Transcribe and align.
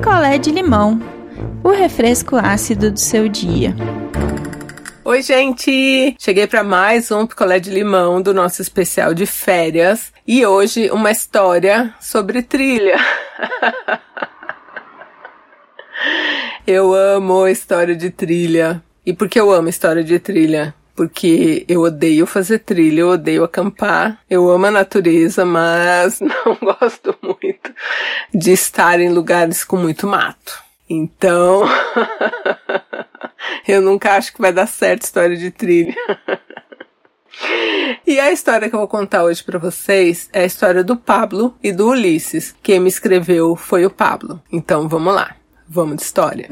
picolé 0.00 0.38
de 0.38 0.50
limão, 0.50 0.98
o 1.62 1.68
refresco 1.68 2.36
ácido 2.36 2.90
do 2.90 2.98
seu 2.98 3.28
dia. 3.28 3.74
Oi, 5.04 5.20
gente! 5.20 6.16
Cheguei 6.18 6.46
para 6.46 6.64
mais 6.64 7.10
um 7.10 7.26
picolé 7.26 7.60
de 7.60 7.70
limão 7.70 8.22
do 8.22 8.32
nosso 8.32 8.62
especial 8.62 9.12
de 9.12 9.26
férias 9.26 10.10
e 10.26 10.46
hoje 10.46 10.90
uma 10.90 11.10
história 11.10 11.94
sobre 12.00 12.40
trilha. 12.40 12.96
eu 16.66 16.94
amo 16.94 17.46
história 17.46 17.94
de 17.94 18.08
trilha. 18.08 18.82
E 19.04 19.12
por 19.12 19.28
que 19.28 19.38
eu 19.38 19.52
amo 19.52 19.68
história 19.68 20.02
de 20.02 20.18
trilha? 20.18 20.74
Porque 21.00 21.64
eu 21.66 21.80
odeio 21.80 22.26
fazer 22.26 22.58
trilha, 22.58 23.00
eu 23.00 23.08
odeio 23.08 23.42
acampar, 23.42 24.20
eu 24.28 24.50
amo 24.50 24.66
a 24.66 24.70
natureza, 24.70 25.46
mas 25.46 26.20
não 26.20 26.58
gosto 26.60 27.16
muito 27.22 27.72
de 28.34 28.52
estar 28.52 29.00
em 29.00 29.08
lugares 29.08 29.64
com 29.64 29.78
muito 29.78 30.06
mato. 30.06 30.62
Então, 30.90 31.62
eu 33.66 33.80
nunca 33.80 34.12
acho 34.12 34.30
que 34.34 34.42
vai 34.42 34.52
dar 34.52 34.66
certo 34.66 35.04
história 35.04 35.38
de 35.38 35.50
trilha. 35.50 35.94
E 38.06 38.20
a 38.20 38.30
história 38.30 38.68
que 38.68 38.74
eu 38.74 38.80
vou 38.80 38.88
contar 38.88 39.24
hoje 39.24 39.42
para 39.42 39.58
vocês 39.58 40.28
é 40.34 40.42
a 40.42 40.46
história 40.46 40.84
do 40.84 40.98
Pablo 40.98 41.56
e 41.62 41.72
do 41.72 41.88
Ulisses. 41.88 42.54
Quem 42.62 42.78
me 42.78 42.90
escreveu 42.90 43.56
foi 43.56 43.86
o 43.86 43.90
Pablo. 43.90 44.42
Então 44.52 44.86
vamos 44.86 45.14
lá, 45.14 45.34
vamos 45.66 45.96
de 45.96 46.02
história. 46.02 46.46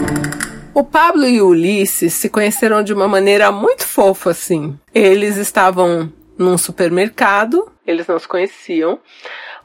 O 0.74 0.84
Pablo 0.84 1.26
e 1.26 1.40
o 1.40 1.48
Ulisses 1.48 2.14
se 2.14 2.28
conheceram 2.28 2.82
de 2.82 2.92
uma 2.92 3.08
maneira 3.08 3.50
muito 3.50 3.86
fofa, 3.86 4.30
assim. 4.30 4.78
Eles 4.94 5.36
estavam 5.36 6.12
num 6.36 6.56
supermercado, 6.56 7.70
eles 7.86 8.06
não 8.06 8.18
se 8.18 8.28
conheciam. 8.28 9.00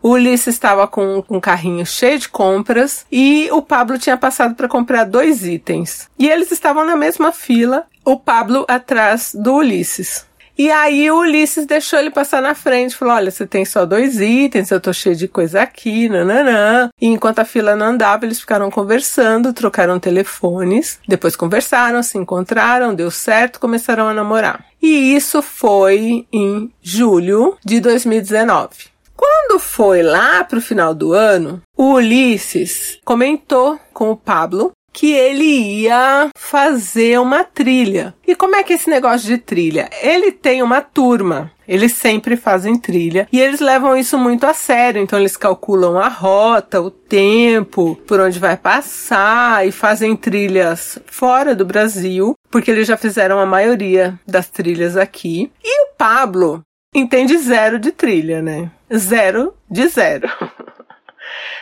O 0.02 0.11
Ulisses 0.11 0.55
estava 0.55 0.88
com 0.88 1.23
um 1.30 1.39
carrinho 1.39 1.85
cheio 1.85 2.20
de 2.20 2.27
compras 2.27 3.05
e 3.11 3.47
o 3.52 3.61
Pablo 3.61 3.97
tinha 3.97 4.17
passado 4.17 4.55
para 4.55 4.67
comprar 4.67 5.05
dois 5.05 5.45
itens. 5.45 6.09
E 6.17 6.30
eles 6.30 6.52
estavam 6.52 6.83
na 6.83 6.95
mesma 6.95 7.31
fila, 7.31 7.86
o 8.03 8.20
Pablo 8.20 8.66
atrás 8.67 9.31
do 9.33 9.55
Ulisses. 9.55 10.25
E 10.57 10.69
aí 10.69 11.09
o 11.09 11.19
Ulisses 11.19 11.65
deixou 11.65 11.99
ele 11.99 12.11
passar 12.11 12.41
na 12.41 12.53
frente, 12.53 12.95
falou: 12.95 13.15
olha, 13.15 13.31
você 13.31 13.45
tem 13.45 13.65
só 13.65 13.85
dois 13.85 14.19
itens, 14.19 14.69
eu 14.69 14.79
tô 14.79 14.93
cheio 14.93 15.15
de 15.15 15.27
coisa 15.27 15.61
aqui, 15.61 16.07
nananã. 16.07 16.89
E 17.01 17.07
enquanto 17.07 17.39
a 17.39 17.45
fila 17.45 17.75
não 17.75 17.87
andava, 17.87 18.25
eles 18.25 18.39
ficaram 18.39 18.69
conversando, 18.69 19.53
trocaram 19.53 19.99
telefones, 19.99 20.99
depois 21.07 21.35
conversaram, 21.35 22.03
se 22.03 22.17
encontraram, 22.17 22.93
deu 22.93 23.09
certo, 23.09 23.59
começaram 23.59 24.07
a 24.07 24.13
namorar. 24.13 24.65
E 24.81 25.15
isso 25.15 25.41
foi 25.41 26.27
em 26.31 26.71
julho 26.81 27.57
de 27.65 27.79
2019. 27.79 28.93
Quando 29.15 29.59
foi 29.59 30.03
lá 30.03 30.43
pro 30.43 30.61
final 30.61 30.93
do 30.93 31.13
ano, 31.13 31.61
o 31.77 31.93
Ulisses 31.93 32.99
comentou 33.05 33.79
com 33.93 34.11
o 34.11 34.17
Pablo 34.17 34.71
que 34.94 35.11
ele 35.11 35.44
ia 35.81 36.30
fazer 36.38 37.19
uma 37.19 37.44
trilha. 37.44 38.13
E 38.25 38.36
como 38.36 38.55
é 38.55 38.63
que 38.63 38.73
é 38.73 38.75
esse 38.75 38.89
negócio 38.89 39.27
de 39.27 39.38
trilha? 39.39 39.89
Ele 40.02 40.31
tem 40.31 40.61
uma 40.61 40.81
turma. 40.81 41.52
Eles 41.67 41.94
sempre 41.94 42.36
fazem 42.36 42.77
trilha 42.77 43.27
e 43.31 43.39
eles 43.39 43.61
levam 43.61 43.95
isso 43.95 44.17
muito 44.17 44.45
a 44.45 44.53
sério. 44.53 45.02
Então 45.02 45.17
eles 45.17 45.36
calculam 45.36 45.97
a 45.97 46.09
rota, 46.09 46.81
o 46.81 46.91
tempo, 46.91 47.95
por 48.05 48.19
onde 48.19 48.38
vai 48.38 48.58
passar 48.58 49.66
e 49.66 49.71
fazem 49.71 50.16
trilhas 50.16 50.99
fora 51.05 51.55
do 51.55 51.66
Brasil, 51.66 52.36
porque 52.52 52.69
eles 52.69 52.88
já 52.88 52.97
fizeram 52.97 53.39
a 53.39 53.45
maioria 53.45 54.19
das 54.27 54.49
trilhas 54.49 54.97
aqui. 54.97 55.52
E 55.64 55.83
o 55.86 55.94
Pablo 55.97 56.61
entende 56.94 57.38
zero 57.38 57.80
de 57.80 57.91
trilha, 57.91 58.41
né? 58.41 58.69
Zero 58.94 59.53
de 59.71 59.88
zero. 59.88 60.30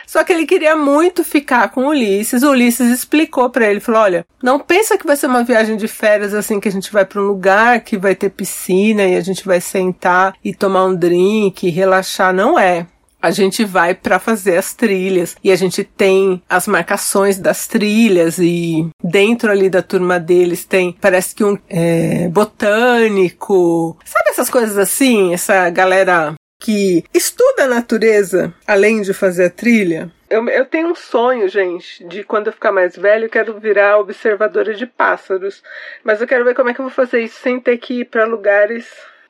Só 0.06 0.24
que 0.24 0.32
ele 0.32 0.46
queria 0.46 0.76
muito 0.76 1.24
ficar 1.24 1.70
com 1.70 1.86
Ulisses. 1.86 2.42
O 2.42 2.50
Ulisses 2.50 2.90
explicou 2.90 3.50
para 3.50 3.66
ele, 3.66 3.80
falou: 3.80 4.02
"Olha, 4.02 4.26
não 4.42 4.58
pensa 4.58 4.98
que 4.98 5.06
vai 5.06 5.16
ser 5.16 5.26
uma 5.26 5.44
viagem 5.44 5.76
de 5.76 5.88
férias 5.88 6.34
assim 6.34 6.60
que 6.60 6.68
a 6.68 6.72
gente 6.72 6.92
vai 6.92 7.04
para 7.04 7.20
um 7.20 7.26
lugar 7.26 7.80
que 7.80 7.96
vai 7.96 8.14
ter 8.14 8.30
piscina 8.30 9.04
e 9.04 9.16
a 9.16 9.20
gente 9.20 9.44
vai 9.44 9.60
sentar 9.60 10.34
e 10.44 10.54
tomar 10.54 10.84
um 10.84 10.94
drink 10.94 11.66
e 11.66 11.70
relaxar, 11.70 12.32
não 12.32 12.58
é. 12.58 12.86
A 13.20 13.30
gente 13.30 13.64
vai 13.64 13.94
para 13.94 14.18
fazer 14.18 14.56
as 14.56 14.74
trilhas 14.74 15.36
e 15.44 15.52
a 15.52 15.56
gente 15.56 15.84
tem 15.84 16.42
as 16.48 16.66
marcações 16.66 17.38
das 17.38 17.68
trilhas 17.68 18.40
e 18.40 18.88
dentro 19.02 19.48
ali 19.48 19.70
da 19.70 19.80
turma 19.80 20.18
deles 20.18 20.64
tem 20.64 20.96
parece 21.00 21.32
que 21.32 21.44
um 21.44 21.56
é, 21.70 22.26
botânico. 22.28 23.96
Sabe 24.04 24.30
essas 24.30 24.50
coisas 24.50 24.76
assim? 24.76 25.32
Essa 25.32 25.70
galera 25.70 26.34
que 26.62 27.04
estuda 27.12 27.64
a 27.64 27.68
natureza 27.68 28.54
além 28.66 29.02
de 29.02 29.12
fazer 29.12 29.46
a 29.46 29.50
trilha. 29.50 30.10
Eu, 30.30 30.48
eu 30.48 30.64
tenho 30.64 30.88
um 30.88 30.94
sonho, 30.94 31.48
gente, 31.48 32.04
de 32.04 32.22
quando 32.22 32.46
eu 32.46 32.52
ficar 32.52 32.72
mais 32.72 32.96
velho, 32.96 33.26
eu 33.26 33.30
quero 33.30 33.58
virar 33.58 33.98
observadora 33.98 34.72
de 34.72 34.86
pássaros. 34.86 35.62
Mas 36.04 36.20
eu 36.20 36.26
quero 36.26 36.44
ver 36.44 36.54
como 36.54 36.70
é 36.70 36.74
que 36.74 36.80
eu 36.80 36.84
vou 36.84 36.94
fazer 36.94 37.20
isso 37.20 37.40
sem 37.40 37.60
ter 37.60 37.76
que 37.78 38.00
ir 38.00 38.04
para 38.06 38.24
lugares 38.24 38.88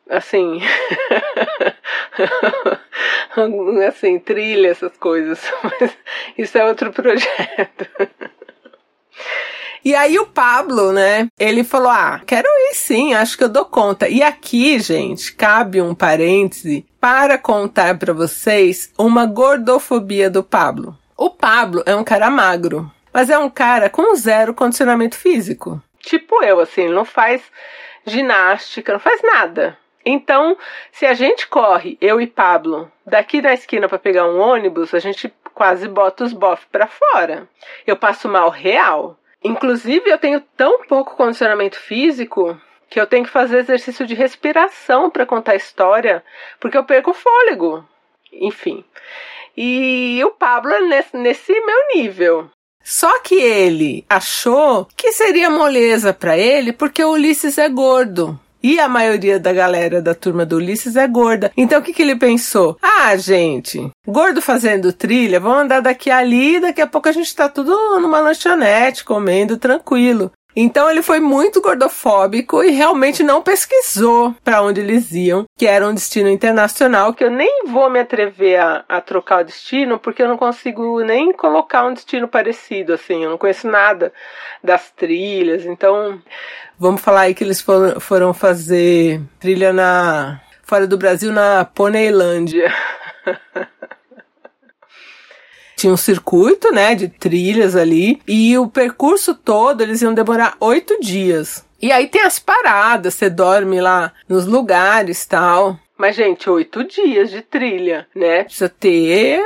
assim. 0.08 0.60
assim, 3.88 4.18
trilha, 4.18 4.68
essas 4.68 4.96
coisas. 4.98 5.40
Mas 5.64 5.96
isso 6.36 6.58
é 6.58 6.66
outro 6.66 6.92
projeto. 6.92 7.88
E 9.84 9.94
aí 9.94 10.18
o 10.18 10.26
Pablo, 10.26 10.92
né, 10.92 11.28
ele 11.38 11.64
falou: 11.64 11.90
"Ah, 11.90 12.20
quero 12.26 12.46
ir 12.70 12.74
sim, 12.74 13.14
acho 13.14 13.36
que 13.36 13.44
eu 13.44 13.48
dou 13.48 13.64
conta". 13.64 14.08
E 14.08 14.22
aqui, 14.22 14.78
gente, 14.78 15.32
cabe 15.34 15.80
um 15.80 15.94
parêntese 15.94 16.86
para 17.00 17.36
contar 17.36 17.98
para 17.98 18.12
vocês 18.12 18.92
uma 18.96 19.26
gordofobia 19.26 20.30
do 20.30 20.42
Pablo. 20.42 20.96
O 21.16 21.30
Pablo 21.30 21.82
é 21.84 21.94
um 21.94 22.04
cara 22.04 22.30
magro, 22.30 22.90
mas 23.12 23.28
é 23.28 23.38
um 23.38 23.50
cara 23.50 23.90
com 23.90 24.14
zero 24.14 24.54
condicionamento 24.54 25.16
físico. 25.16 25.82
Tipo 25.98 26.42
eu, 26.42 26.60
assim, 26.60 26.88
não 26.88 27.04
faz 27.04 27.42
ginástica, 28.06 28.92
não 28.92 29.00
faz 29.00 29.20
nada. 29.22 29.78
Então, 30.04 30.56
se 30.90 31.06
a 31.06 31.14
gente 31.14 31.46
corre, 31.46 31.96
eu 32.00 32.20
e 32.20 32.26
Pablo, 32.26 32.90
daqui 33.06 33.40
da 33.40 33.52
esquina 33.52 33.88
para 33.88 33.98
pegar 33.98 34.26
um 34.26 34.40
ônibus, 34.40 34.94
a 34.94 34.98
gente 34.98 35.32
quase 35.54 35.86
bota 35.86 36.24
os 36.24 36.32
bofs 36.32 36.66
para 36.70 36.88
fora. 36.88 37.48
Eu 37.86 37.96
passo 37.96 38.28
mal 38.28 38.50
real. 38.50 39.16
Inclusive, 39.44 40.10
eu 40.10 40.18
tenho 40.18 40.40
tão 40.56 40.84
pouco 40.84 41.16
condicionamento 41.16 41.78
físico 41.78 42.60
que 42.88 43.00
eu 43.00 43.06
tenho 43.06 43.24
que 43.24 43.30
fazer 43.30 43.58
exercício 43.58 44.06
de 44.06 44.14
respiração 44.14 45.10
para 45.10 45.26
contar 45.26 45.56
história, 45.56 46.22
porque 46.60 46.76
eu 46.76 46.84
perco 46.84 47.10
o 47.10 47.14
fôlego. 47.14 47.84
Enfim. 48.32 48.84
E 49.56 50.20
o 50.24 50.30
Pablo 50.30 50.72
é 50.72 50.80
nesse, 50.80 51.16
nesse 51.16 51.52
meu 51.52 51.78
nível. 51.94 52.50
Só 52.84 53.20
que 53.20 53.34
ele 53.34 54.04
achou 54.08 54.86
que 54.96 55.12
seria 55.12 55.48
moleza 55.48 56.12
para 56.12 56.36
ele 56.36 56.72
porque 56.72 57.02
o 57.02 57.12
Ulisses 57.12 57.58
é 57.58 57.68
gordo. 57.68 58.38
E 58.62 58.78
a 58.78 58.88
maioria 58.88 59.38
da 59.40 59.52
galera 59.52 60.00
da 60.00 60.14
turma 60.14 60.46
do 60.46 60.56
Ulisses 60.56 60.96
é 60.96 61.06
gorda. 61.08 61.50
Então 61.56 61.80
o 61.80 61.82
que, 61.82 61.92
que 61.92 62.02
ele 62.02 62.16
pensou? 62.16 62.76
Ah, 62.80 63.16
gente, 63.16 63.90
gordo 64.06 64.40
fazendo 64.40 64.92
trilha, 64.92 65.40
vamos 65.40 65.64
andar 65.64 65.80
daqui 65.80 66.10
ali, 66.10 66.60
daqui 66.60 66.80
a 66.80 66.86
pouco 66.86 67.08
a 67.08 67.12
gente 67.12 67.34
tá 67.34 67.48
tudo 67.48 67.72
numa 68.00 68.20
lanchonete, 68.20 69.04
comendo 69.04 69.56
tranquilo. 69.56 70.30
Então 70.54 70.90
ele 70.90 71.02
foi 71.02 71.18
muito 71.20 71.60
gordofóbico 71.60 72.62
e 72.62 72.70
realmente 72.70 73.22
não 73.22 73.42
pesquisou 73.42 74.34
para 74.44 74.62
onde 74.62 74.80
eles 74.80 75.12
iam, 75.12 75.46
que 75.56 75.66
era 75.66 75.86
um 75.86 75.94
destino 75.94 76.28
internacional, 76.28 77.14
que 77.14 77.24
eu 77.24 77.30
nem 77.30 77.64
vou 77.66 77.88
me 77.88 77.98
atrever 77.98 78.60
a, 78.60 78.84
a, 78.88 79.00
trocar 79.00 79.40
o 79.40 79.44
destino, 79.44 79.98
porque 79.98 80.22
eu 80.22 80.28
não 80.28 80.36
consigo 80.36 81.00
nem 81.00 81.32
colocar 81.32 81.86
um 81.86 81.94
destino 81.94 82.28
parecido, 82.28 82.92
assim, 82.92 83.24
eu 83.24 83.30
não 83.30 83.38
conheço 83.38 83.66
nada 83.66 84.12
das 84.62 84.90
trilhas, 84.90 85.64
então 85.64 86.20
vamos 86.78 87.00
falar 87.00 87.22
aí 87.22 87.34
que 87.34 87.44
eles 87.44 87.60
foram, 87.60 87.98
foram 88.00 88.34
fazer 88.34 89.20
trilha 89.40 89.72
na 89.72 90.40
fora 90.62 90.86
do 90.86 90.98
Brasil 90.98 91.32
na 91.32 91.64
Poneilândia. 91.64 92.72
tinha 95.82 95.92
um 95.92 95.96
circuito, 95.96 96.72
né, 96.72 96.94
de 96.94 97.08
trilhas 97.08 97.74
ali, 97.74 98.20
e 98.26 98.56
o 98.56 98.68
percurso 98.68 99.34
todo 99.34 99.80
eles 99.80 100.00
iam 100.00 100.14
demorar 100.14 100.54
oito 100.60 101.00
dias. 101.00 101.64
E 101.80 101.90
aí 101.90 102.06
tem 102.06 102.22
as 102.22 102.38
paradas, 102.38 103.14
você 103.14 103.28
dorme 103.28 103.80
lá 103.80 104.12
nos 104.28 104.46
lugares 104.46 105.26
tal. 105.26 105.76
Mas, 105.98 106.14
gente, 106.14 106.48
oito 106.48 106.84
dias 106.84 107.30
de 107.30 107.42
trilha, 107.42 108.06
né? 108.14 108.44
Precisa 108.44 108.68
ter 108.68 109.42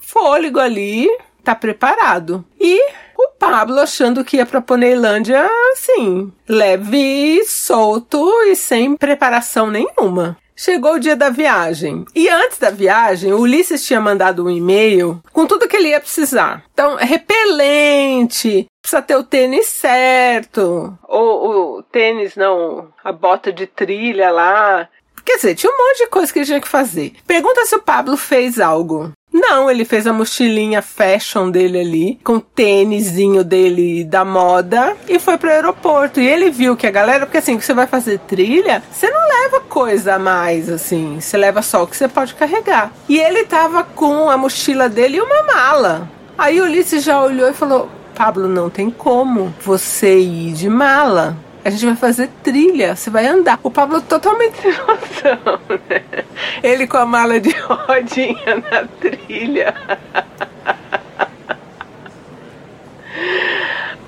fôlego 0.00 0.60
ali, 0.60 1.08
tá 1.42 1.54
preparado. 1.54 2.44
E 2.60 2.78
o 3.16 3.30
Pablo 3.38 3.80
achando 3.80 4.22
que 4.22 4.36
ia 4.36 4.44
pra 4.44 4.60
Poneilândia, 4.60 5.48
assim, 5.72 6.30
leve, 6.46 7.42
solto 7.46 8.30
e 8.44 8.54
sem 8.54 8.94
preparação 8.94 9.70
nenhuma. 9.70 10.36
Chegou 10.60 10.94
o 10.94 10.98
dia 10.98 11.14
da 11.14 11.30
viagem. 11.30 12.04
E 12.16 12.28
antes 12.28 12.58
da 12.58 12.68
viagem, 12.68 13.32
o 13.32 13.38
Ulisses 13.42 13.86
tinha 13.86 14.00
mandado 14.00 14.44
um 14.44 14.50
e-mail 14.50 15.22
com 15.32 15.46
tudo 15.46 15.68
que 15.68 15.76
ele 15.76 15.90
ia 15.90 16.00
precisar. 16.00 16.64
Então, 16.74 16.96
repelente, 16.96 18.66
precisa 18.82 19.00
ter 19.00 19.14
o 19.14 19.22
tênis 19.22 19.68
certo, 19.68 20.98
ou 21.04 21.76
o 21.78 21.82
tênis 21.84 22.34
não, 22.34 22.88
a 23.04 23.12
bota 23.12 23.52
de 23.52 23.68
trilha 23.68 24.32
lá. 24.32 24.88
Quer 25.24 25.36
dizer, 25.36 25.54
tinha 25.54 25.70
um 25.70 25.76
monte 25.76 25.98
de 25.98 26.06
coisa 26.08 26.32
que 26.32 26.40
ele 26.40 26.46
tinha 26.46 26.60
que 26.60 26.66
fazer. 26.66 27.12
Pergunta 27.24 27.64
se 27.64 27.76
o 27.76 27.82
Pablo 27.82 28.16
fez 28.16 28.58
algo. 28.58 29.12
Não, 29.50 29.70
ele 29.70 29.86
fez 29.86 30.06
a 30.06 30.12
mochilinha 30.12 30.82
fashion 30.82 31.50
dele 31.50 31.80
ali, 31.80 32.20
com 32.22 32.34
o 32.34 32.40
tênisinho 32.40 33.42
dele 33.42 34.04
da 34.04 34.22
moda, 34.22 34.94
e 35.08 35.18
foi 35.18 35.38
pro 35.38 35.48
aeroporto. 35.48 36.20
E 36.20 36.28
ele 36.28 36.50
viu 36.50 36.76
que 36.76 36.86
a 36.86 36.90
galera, 36.90 37.24
porque 37.24 37.38
assim, 37.38 37.56
que 37.56 37.64
você 37.64 37.72
vai 37.72 37.86
fazer 37.86 38.18
trilha, 38.18 38.82
você 38.92 39.08
não 39.08 39.26
leva 39.26 39.60
coisa 39.60 40.16
a 40.16 40.18
mais, 40.18 40.68
assim, 40.68 41.18
você 41.18 41.38
leva 41.38 41.62
só 41.62 41.82
o 41.82 41.86
que 41.86 41.96
você 41.96 42.06
pode 42.06 42.34
carregar. 42.34 42.92
E 43.08 43.18
ele 43.18 43.44
tava 43.44 43.82
com 43.82 44.28
a 44.28 44.36
mochila 44.36 44.86
dele 44.86 45.16
e 45.16 45.20
uma 45.22 45.42
mala. 45.44 46.10
Aí 46.36 46.60
o 46.60 46.64
Ulisses 46.64 47.02
já 47.02 47.18
olhou 47.18 47.48
e 47.48 47.54
falou: 47.54 47.88
Pablo, 48.14 48.48
não 48.48 48.68
tem 48.68 48.90
como 48.90 49.54
você 49.64 50.18
ir 50.18 50.52
de 50.52 50.68
mala. 50.68 51.34
A 51.68 51.70
gente 51.70 51.84
vai 51.84 51.96
fazer 51.96 52.30
trilha, 52.42 52.96
você 52.96 53.10
vai 53.10 53.26
andar. 53.26 53.60
O 53.62 53.70
Pablo 53.70 54.00
totalmente 54.00 54.56
sem 54.56 54.70
noção, 54.72 55.60
né? 55.86 56.24
Ele 56.62 56.86
com 56.86 56.96
a 56.96 57.04
mala 57.04 57.38
de 57.38 57.50
rodinha 57.60 58.64
na 58.70 58.86
trilha. 58.98 59.74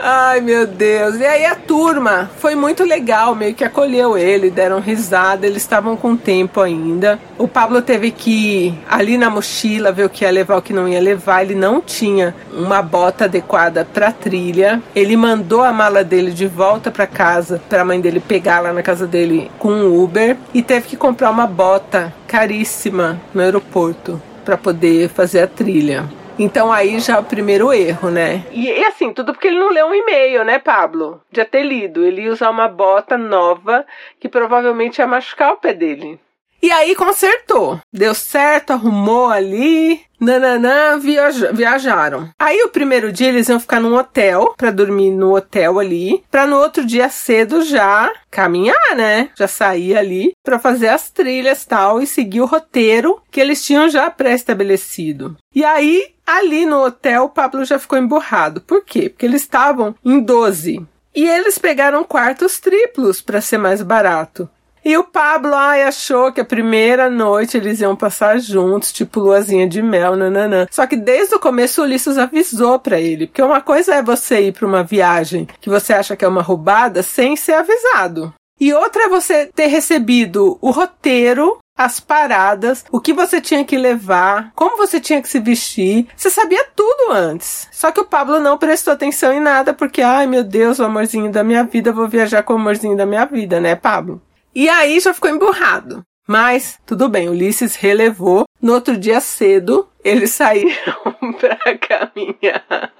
Ai, 0.02 0.40
meu 0.40 0.66
Deus. 0.66 1.16
E 1.16 1.26
aí 1.26 1.44
a 1.44 1.54
turma 1.54 2.30
foi 2.38 2.54
muito 2.54 2.84
legal, 2.84 3.34
meio 3.34 3.54
que 3.54 3.62
acolheu 3.62 4.16
ele, 4.16 4.50
deram 4.50 4.80
risada, 4.80 5.46
eles 5.46 5.62
estavam 5.62 5.94
com 5.94 6.16
tempo 6.16 6.60
ainda. 6.62 7.18
O 7.36 7.46
Pablo 7.46 7.82
teve 7.82 8.10
que 8.10 8.30
ir 8.30 8.74
ali 8.88 9.18
na 9.18 9.28
mochila 9.28 9.92
ver 9.92 10.06
o 10.06 10.08
que 10.08 10.24
ia 10.24 10.30
levar, 10.30 10.56
o 10.56 10.62
que 10.62 10.72
não 10.72 10.88
ia 10.88 11.00
levar. 11.00 11.42
Ele 11.42 11.54
não 11.54 11.82
tinha 11.82 12.34
uma 12.50 12.80
bota 12.80 13.26
adequada 13.26 13.84
para 13.84 14.10
trilha. 14.10 14.82
Ele 14.96 15.16
mandou 15.16 15.62
a 15.62 15.72
mala 15.72 16.02
dele 16.02 16.30
de 16.30 16.46
volta 16.46 16.90
para 16.90 17.06
casa, 17.06 17.60
para 17.68 17.82
a 17.82 17.84
mãe 17.84 18.00
dele 18.00 18.20
pegar 18.20 18.60
lá 18.60 18.72
na 18.72 18.82
casa 18.82 19.06
dele 19.06 19.50
com 19.58 19.70
um 19.70 20.02
Uber 20.02 20.34
e 20.54 20.62
teve 20.62 20.88
que 20.88 20.96
comprar 20.96 21.30
uma 21.30 21.46
bota 21.46 22.12
caríssima 22.26 23.20
no 23.34 23.42
aeroporto 23.42 24.20
para 24.46 24.56
poder 24.56 25.10
fazer 25.10 25.40
a 25.40 25.46
trilha. 25.46 26.19
Então 26.40 26.72
aí 26.72 26.98
já 27.00 27.16
é 27.16 27.18
o 27.18 27.24
primeiro 27.24 27.70
erro, 27.70 28.10
né? 28.10 28.46
E, 28.50 28.66
e, 28.66 28.84
assim, 28.86 29.12
tudo 29.12 29.34
porque 29.34 29.48
ele 29.48 29.58
não 29.58 29.68
leu 29.68 29.88
um 29.88 29.94
e-mail, 29.94 30.42
né, 30.42 30.58
Pablo? 30.58 31.20
Já 31.30 31.44
ter 31.44 31.62
lido. 31.62 32.02
Ele 32.02 32.22
ia 32.22 32.32
usar 32.32 32.48
uma 32.48 32.66
bota 32.66 33.18
nova 33.18 33.84
que 34.18 34.26
provavelmente 34.26 35.00
ia 35.00 35.06
machucar 35.06 35.52
o 35.52 35.58
pé 35.58 35.74
dele. 35.74 36.18
E 36.62 36.70
aí 36.70 36.94
consertou. 36.94 37.78
Deu 37.92 38.14
certo, 38.14 38.72
arrumou 38.72 39.28
ali. 39.28 40.00
Nananã, 40.20 40.98
viaja 40.98 41.50
viajaram. 41.50 42.28
Aí 42.38 42.62
o 42.62 42.68
primeiro 42.68 43.10
dia 43.10 43.28
eles 43.28 43.48
iam 43.48 43.58
ficar 43.58 43.80
num 43.80 43.96
hotel, 43.96 44.54
para 44.56 44.70
dormir 44.70 45.10
no 45.10 45.34
hotel 45.34 45.78
ali, 45.78 46.22
para 46.30 46.46
no 46.46 46.58
outro 46.58 46.84
dia 46.84 47.08
cedo 47.08 47.62
já 47.62 48.12
caminhar, 48.30 48.94
né? 48.94 49.30
Já 49.34 49.48
sair 49.48 49.96
ali 49.96 50.32
para 50.44 50.58
fazer 50.58 50.88
as 50.88 51.10
trilhas 51.10 51.64
tal 51.64 52.02
e 52.02 52.06
seguir 52.06 52.42
o 52.42 52.46
roteiro 52.46 53.22
que 53.30 53.40
eles 53.40 53.64
tinham 53.64 53.88
já 53.88 54.10
pré-estabelecido. 54.10 55.38
E 55.54 55.64
aí 55.64 56.14
ali 56.36 56.64
no 56.64 56.84
hotel 56.84 57.24
o 57.24 57.28
Pablo 57.28 57.64
já 57.64 57.78
ficou 57.78 57.98
emburrado. 57.98 58.60
Por 58.60 58.84
quê? 58.84 59.08
Porque 59.08 59.26
eles 59.26 59.42
estavam 59.42 59.94
em 60.04 60.20
12. 60.20 60.86
E 61.14 61.26
eles 61.26 61.58
pegaram 61.58 62.04
quartos 62.04 62.60
triplos 62.60 63.20
para 63.20 63.40
ser 63.40 63.58
mais 63.58 63.82
barato. 63.82 64.48
E 64.82 64.96
o 64.96 65.04
Pablo, 65.04 65.54
ai, 65.54 65.82
achou 65.82 66.32
que 66.32 66.40
a 66.40 66.44
primeira 66.44 67.10
noite 67.10 67.56
eles 67.56 67.80
iam 67.80 67.94
passar 67.94 68.40
juntos, 68.40 68.92
tipo 68.92 69.20
luazinha 69.20 69.68
de 69.68 69.82
mel, 69.82 70.16
nananã. 70.16 70.66
Só 70.70 70.86
que 70.86 70.96
desde 70.96 71.34
o 71.34 71.40
começo 71.40 71.82
o 71.82 71.84
Ulisses 71.84 72.16
avisou 72.16 72.78
para 72.78 72.98
ele, 72.98 73.26
porque 73.26 73.42
uma 73.42 73.60
coisa 73.60 73.96
é 73.96 74.02
você 74.02 74.40
ir 74.40 74.52
para 74.52 74.66
uma 74.66 74.82
viagem 74.82 75.46
que 75.60 75.68
você 75.68 75.92
acha 75.92 76.16
que 76.16 76.24
é 76.24 76.28
uma 76.28 76.42
roubada 76.42 77.02
sem 77.02 77.36
ser 77.36 77.54
avisado. 77.54 78.32
E 78.58 78.72
outra 78.72 79.04
é 79.04 79.08
você 79.08 79.46
ter 79.46 79.66
recebido 79.66 80.58
o 80.60 80.70
roteiro, 80.70 81.58
as 81.80 81.98
paradas, 81.98 82.84
o 82.92 83.00
que 83.00 83.10
você 83.10 83.40
tinha 83.40 83.64
que 83.64 83.78
levar, 83.78 84.52
como 84.54 84.76
você 84.76 85.00
tinha 85.00 85.22
que 85.22 85.28
se 85.30 85.40
vestir. 85.40 86.06
Você 86.14 86.28
sabia 86.28 86.62
tudo 86.76 87.10
antes. 87.10 87.68
Só 87.72 87.90
que 87.90 87.98
o 87.98 88.04
Pablo 88.04 88.38
não 88.38 88.58
prestou 88.58 88.92
atenção 88.92 89.32
em 89.32 89.40
nada 89.40 89.72
porque, 89.72 90.02
ai 90.02 90.26
meu 90.26 90.44
Deus, 90.44 90.78
o 90.78 90.84
amorzinho 90.84 91.32
da 91.32 91.42
minha 91.42 91.64
vida, 91.64 91.90
vou 91.90 92.06
viajar 92.06 92.42
com 92.42 92.52
o 92.52 92.56
amorzinho 92.56 92.98
da 92.98 93.06
minha 93.06 93.24
vida, 93.24 93.58
né, 93.58 93.74
Pablo? 93.74 94.20
E 94.54 94.68
aí 94.68 95.00
já 95.00 95.14
ficou 95.14 95.30
emburrado. 95.30 96.04
Mas 96.28 96.78
tudo 96.84 97.08
bem, 97.08 97.30
Ulisses 97.30 97.74
relevou. 97.76 98.44
No 98.60 98.74
outro 98.74 98.98
dia 98.98 99.18
cedo, 99.18 99.88
eles 100.04 100.32
saíram 100.36 101.16
para 101.40 101.78
caminhar. 101.78 102.92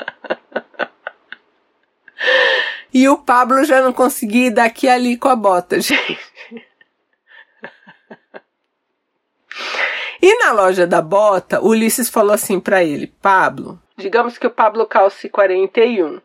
E 2.94 3.06
o 3.10 3.18
Pablo 3.18 3.62
já 3.64 3.82
não 3.82 3.92
conseguia 3.92 4.46
ir 4.46 4.50
daqui 4.50 4.88
ali 4.88 5.18
com 5.18 5.28
a 5.28 5.36
bota, 5.36 5.78
gente. 5.82 6.29
E 10.22 10.44
na 10.44 10.52
loja 10.52 10.86
da 10.86 11.00
bota, 11.00 11.64
Ulisses 11.64 12.08
falou 12.08 12.32
assim 12.32 12.60
para 12.60 12.84
ele: 12.84 13.12
Pablo, 13.22 13.80
digamos 13.96 14.36
que 14.36 14.46
o 14.46 14.50
Pablo 14.50 14.86
calce 14.86 15.28
41. 15.28 16.20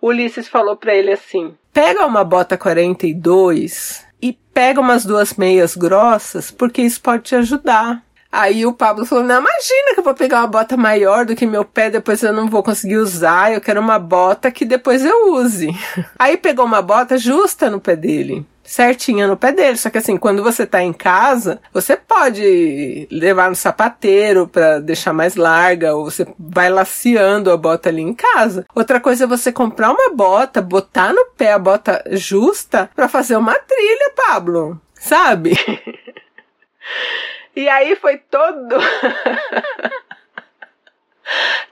Ulisses 0.00 0.48
falou 0.48 0.76
para 0.76 0.94
ele 0.94 1.12
assim: 1.12 1.54
pega 1.72 2.06
uma 2.06 2.24
bota 2.24 2.56
42 2.56 4.06
e 4.22 4.32
pega 4.32 4.80
umas 4.80 5.04
duas 5.04 5.34
meias 5.34 5.76
grossas, 5.76 6.50
porque 6.50 6.80
isso 6.80 7.00
pode 7.02 7.24
te 7.24 7.34
ajudar. 7.34 8.02
Aí 8.32 8.64
o 8.64 8.72
Pablo 8.72 9.04
falou: 9.04 9.24
Não, 9.24 9.40
imagina 9.40 9.94
que 9.94 10.00
eu 10.00 10.04
vou 10.04 10.14
pegar 10.14 10.40
uma 10.40 10.46
bota 10.46 10.76
maior 10.76 11.26
do 11.26 11.36
que 11.36 11.46
meu 11.46 11.64
pé, 11.64 11.90
depois 11.90 12.22
eu 12.22 12.32
não 12.32 12.48
vou 12.48 12.62
conseguir 12.62 12.96
usar. 12.96 13.52
Eu 13.52 13.60
quero 13.60 13.80
uma 13.80 13.98
bota 13.98 14.50
que 14.50 14.64
depois 14.64 15.04
eu 15.04 15.32
use. 15.34 15.68
Aí 16.18 16.36
pegou 16.36 16.64
uma 16.64 16.80
bota 16.80 17.18
justa 17.18 17.68
no 17.68 17.80
pé 17.80 17.96
dele 17.96 18.46
certinha 18.66 19.26
no 19.26 19.36
pé 19.36 19.52
dele. 19.52 19.76
Só 19.76 19.88
que 19.88 19.98
assim, 19.98 20.16
quando 20.16 20.42
você 20.42 20.66
tá 20.66 20.82
em 20.82 20.92
casa, 20.92 21.60
você 21.72 21.96
pode 21.96 23.08
levar 23.10 23.48
no 23.48 23.56
sapateiro 23.56 24.46
para 24.46 24.80
deixar 24.80 25.12
mais 25.12 25.36
larga, 25.36 25.94
ou 25.94 26.04
você 26.04 26.26
vai 26.38 26.68
laceando 26.68 27.50
a 27.50 27.56
bota 27.56 27.88
ali 27.88 28.02
em 28.02 28.14
casa. 28.14 28.66
Outra 28.74 29.00
coisa 29.00 29.24
é 29.24 29.26
você 29.26 29.52
comprar 29.52 29.90
uma 29.90 30.14
bota, 30.14 30.60
botar 30.60 31.12
no 31.12 31.26
pé 31.36 31.52
a 31.52 31.58
bota 31.58 32.02
justa 32.10 32.90
para 32.94 33.08
fazer 33.08 33.36
uma 33.36 33.54
trilha, 33.54 34.12
Pablo. 34.14 34.80
Sabe? 34.94 35.52
e 37.54 37.68
aí 37.68 37.96
foi 37.96 38.18
todo 38.18 38.76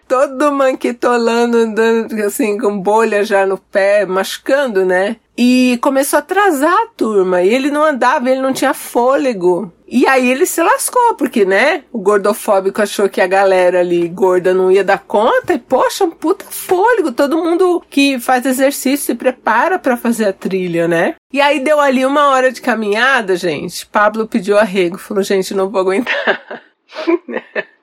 todo 0.09 0.53
manquitolando, 0.53 1.59
andando 1.59 2.15
assim, 2.23 2.59
com 2.59 2.79
bolha 2.79 3.25
já 3.25 3.47
no 3.47 3.59
pé, 3.59 4.07
machucando, 4.07 4.85
né? 4.85 5.17
E 5.37 5.79
começou 5.83 6.19
a 6.19 6.21
atrasar 6.21 6.73
a 6.73 6.87
turma. 6.97 7.43
E 7.43 7.53
ele 7.53 7.71
não 7.71 7.83
andava, 7.83 8.31
ele 8.31 8.41
não 8.41 8.53
tinha 8.53 8.73
fôlego. 8.73 9.73
E 9.89 10.07
aí 10.07 10.31
ele 10.31 10.47
se 10.47 10.63
lascou, 10.63 11.15
porque, 11.15 11.45
né? 11.45 11.83
O 11.93 11.99
gordofóbico 11.99 12.81
achou 12.81 13.09
que 13.09 13.21
a 13.21 13.27
galera 13.27 13.81
ali 13.81 14.07
gorda 14.09 14.55
não 14.55 14.71
ia 14.71 14.85
dar 14.85 14.99
conta. 14.99 15.55
E, 15.55 15.59
poxa, 15.59 16.05
um 16.05 16.11
puta 16.11 16.45
fôlego. 16.49 17.11
Todo 17.11 17.43
mundo 17.43 17.83
que 17.91 18.21
faz 18.21 18.47
exercício 18.47 19.07
se 19.07 19.15
prepara 19.15 19.79
para 19.79 19.97
fazer 19.97 20.27
a 20.27 20.33
trilha, 20.33 20.87
né? 20.87 21.17
E 21.33 21.41
aí 21.41 21.59
deu 21.59 21.81
ali 21.81 22.07
uma 22.07 22.29
hora 22.29 22.53
de 22.53 22.61
caminhada, 22.61 23.35
gente. 23.35 23.87
Pablo 23.87 24.29
pediu 24.29 24.57
arrego. 24.57 24.99
Falou, 24.99 25.23
gente, 25.23 25.53
não 25.53 25.69
vou 25.69 25.81
aguentar. 25.81 26.63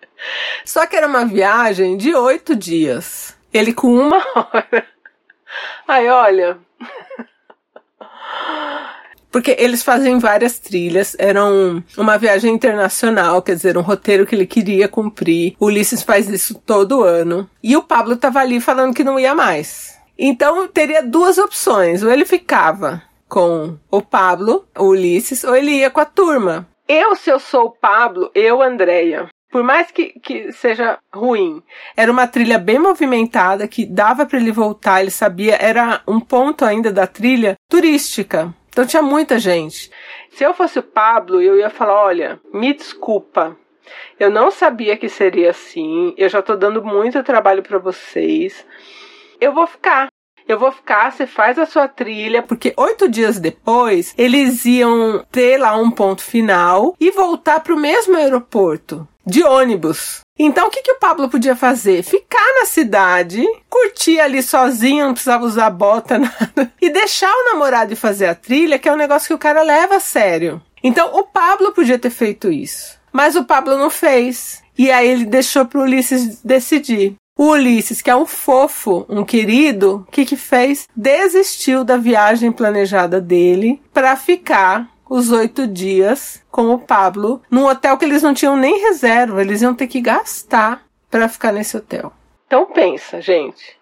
Só 0.66 0.86
que 0.86 0.96
era 0.96 1.08
uma 1.08 1.26
viagem 1.26 1.98
de 1.98 2.14
oito 2.16 2.56
dias. 2.56 3.36
Ele 3.54 3.74
com 3.74 3.94
uma 3.94 4.18
hora. 4.36 4.86
Aí, 5.88 6.08
olha. 6.08 6.58
Porque 9.32 9.56
eles 9.58 9.82
fazem 9.82 10.20
várias 10.20 10.60
trilhas, 10.60 11.16
era 11.18 11.42
uma 11.98 12.18
viagem 12.18 12.54
internacional, 12.54 13.42
quer 13.42 13.56
dizer, 13.56 13.78
um 13.78 13.82
roteiro 13.82 14.26
que 14.26 14.36
ele 14.36 14.46
queria 14.46 14.90
cumprir. 14.90 15.56
O 15.58 15.68
Ulisses 15.68 16.04
faz 16.04 16.28
isso 16.28 16.56
todo 16.66 17.04
ano. 17.04 17.50
E 17.64 17.78
o 17.78 17.82
Pablo 17.82 18.14
estava 18.14 18.40
ali 18.40 18.60
falando 18.60 18.94
que 18.94 19.06
não 19.06 19.18
ia 19.18 19.34
mais. 19.34 19.98
Então 20.18 20.68
teria 20.68 21.02
duas 21.02 21.38
opções: 21.38 22.04
ou 22.04 22.12
ele 22.12 22.26
ficava 22.26 23.02
com 23.30 23.78
o 23.90 24.02
Pablo, 24.02 24.68
o 24.78 24.88
Ulisses, 24.88 25.46
ou 25.46 25.56
ele 25.56 25.72
ia 25.72 25.90
com 25.90 26.02
a 26.02 26.06
turma. 26.06 26.68
Eu, 26.86 27.16
se 27.16 27.30
eu 27.30 27.40
sou 27.40 27.68
o 27.68 27.72
Pablo, 27.72 28.30
eu, 28.36 28.62
Andréia, 28.62 29.30
por 29.52 29.64
mais 29.64 29.92
que, 29.92 30.20
que 30.20 30.52
seja 30.54 30.98
ruim, 31.14 31.62
era 31.96 32.12
uma 32.12 32.26
trilha 32.26 32.58
bem 32.58 32.80
movimentada 32.80 33.68
que 33.68 33.86
dava 33.86 34.26
para 34.26 34.40
ele 34.40 34.52
voltar, 34.52 35.02
ele 35.02 35.12
sabia, 35.12 35.56
era 35.56 36.02
um 36.08 36.20
ponto 36.20 36.64
ainda 36.64 36.92
da 36.92 37.06
trilha 37.06 37.56
turística. 37.70 38.54
Então 38.70 38.86
tinha 38.86 39.02
muita 39.02 39.38
gente. 39.38 39.92
Se 40.32 40.46
eu 40.46 40.54
fosse 40.54 40.80
o 40.80 40.84
Pablo, 40.84 41.42
eu 41.42 41.58
ia 41.58 41.70
falar: 41.70 42.02
olha, 42.06 42.40
me 42.54 42.74
desculpa, 42.74 43.58
eu 44.18 44.32
não 44.32 44.50
sabia 44.50 44.96
que 44.96 45.10
seria 45.10 45.50
assim, 45.50 46.14
eu 46.18 46.30
já 46.30 46.42
tô 46.42 46.56
dando 46.56 46.84
muito 46.84 47.22
trabalho 47.24 47.62
para 47.62 47.78
vocês. 47.78 48.66
Eu 49.40 49.54
vou 49.54 49.68
ficar. 49.68 50.08
Eu 50.52 50.60
vou 50.60 50.70
ficar, 50.70 51.14
você 51.14 51.26
faz 51.26 51.58
a 51.58 51.66
sua 51.66 51.88
trilha, 51.88 52.44
porque 52.44 52.74
oito 52.76 53.08
dias 53.08 53.40
depois 53.40 54.14
eles 54.18 54.66
iam 54.66 55.26
ter 55.32 55.58
lá 55.58 55.78
um 55.78 55.90
ponto 55.90 56.22
final 56.22 56.94
e 57.00 57.10
voltar 57.10 57.62
para 57.62 57.74
o 57.74 57.80
mesmo 57.80 58.18
aeroporto 58.18 59.08
de 59.26 59.46
ônibus. 59.46 60.20
Então, 60.38 60.68
o 60.68 60.70
que, 60.70 60.82
que 60.82 60.92
o 60.92 61.00
Pablo 61.00 61.30
podia 61.30 61.56
fazer? 61.56 62.04
Ficar 62.04 62.46
na 62.60 62.66
cidade, 62.66 63.42
curtir 63.70 64.20
ali 64.20 64.44
sozinho, 64.44 65.06
não 65.06 65.14
precisava 65.14 65.46
usar 65.46 65.70
bota, 65.70 66.18
nada, 66.20 66.74
e 66.82 66.90
deixar 66.90 67.32
o 67.32 67.54
namorado 67.54 67.96
fazer 67.96 68.26
a 68.26 68.36
trilha, 68.36 68.78
que 68.78 68.90
é 68.90 68.94
um 68.94 68.98
negócio 68.98 69.30
que 69.30 69.34
o 69.34 69.40
cara 69.40 69.64
leva 69.64 69.96
a 69.96 70.00
sério. 70.02 70.62
Então, 70.84 71.16
o 71.16 71.24
Pablo 71.24 71.72
podia 71.72 71.98
ter 71.98 72.10
feito 72.10 72.52
isso. 72.52 73.00
Mas 73.14 73.38
o 73.38 73.46
Pablo 73.46 73.78
não 73.78 73.90
fez. 73.90 74.62
E 74.78 74.92
aí 74.92 75.08
ele 75.08 75.26
deixou 75.26 75.66
pro 75.66 75.84
Ulisses 75.84 76.42
decidir. 76.44 77.16
O 77.42 77.54
Ulisses, 77.54 78.04
que 78.04 78.10
é 78.12 78.16
um 78.16 78.28
fofo, 78.28 79.04
um 79.10 79.26
querido, 79.26 80.06
o 80.08 80.12
que 80.12 80.26
que 80.26 80.38
fez? 80.38 80.88
Desistiu 80.96 81.84
da 81.84 81.98
viagem 81.98 82.52
planejada 82.52 83.20
dele 83.20 83.82
para 83.92 84.16
ficar 84.16 84.88
os 85.10 85.32
oito 85.32 85.66
dias 85.66 86.46
com 86.52 86.70
o 86.70 86.78
Pablo 86.78 87.42
num 87.50 87.66
hotel 87.66 87.98
que 87.98 88.06
eles 88.06 88.22
não 88.22 88.36
tinham 88.36 88.56
nem 88.56 88.82
reserva, 88.82 89.42
eles 89.42 89.64
iam 89.64 89.74
ter 89.74 89.88
que 89.88 90.00
gastar 90.00 90.84
para 91.10 91.28
ficar 91.28 91.52
nesse 91.52 91.76
hotel. 91.76 92.14
Então 92.46 92.68
pensa, 92.68 93.20
gente. 93.20 93.76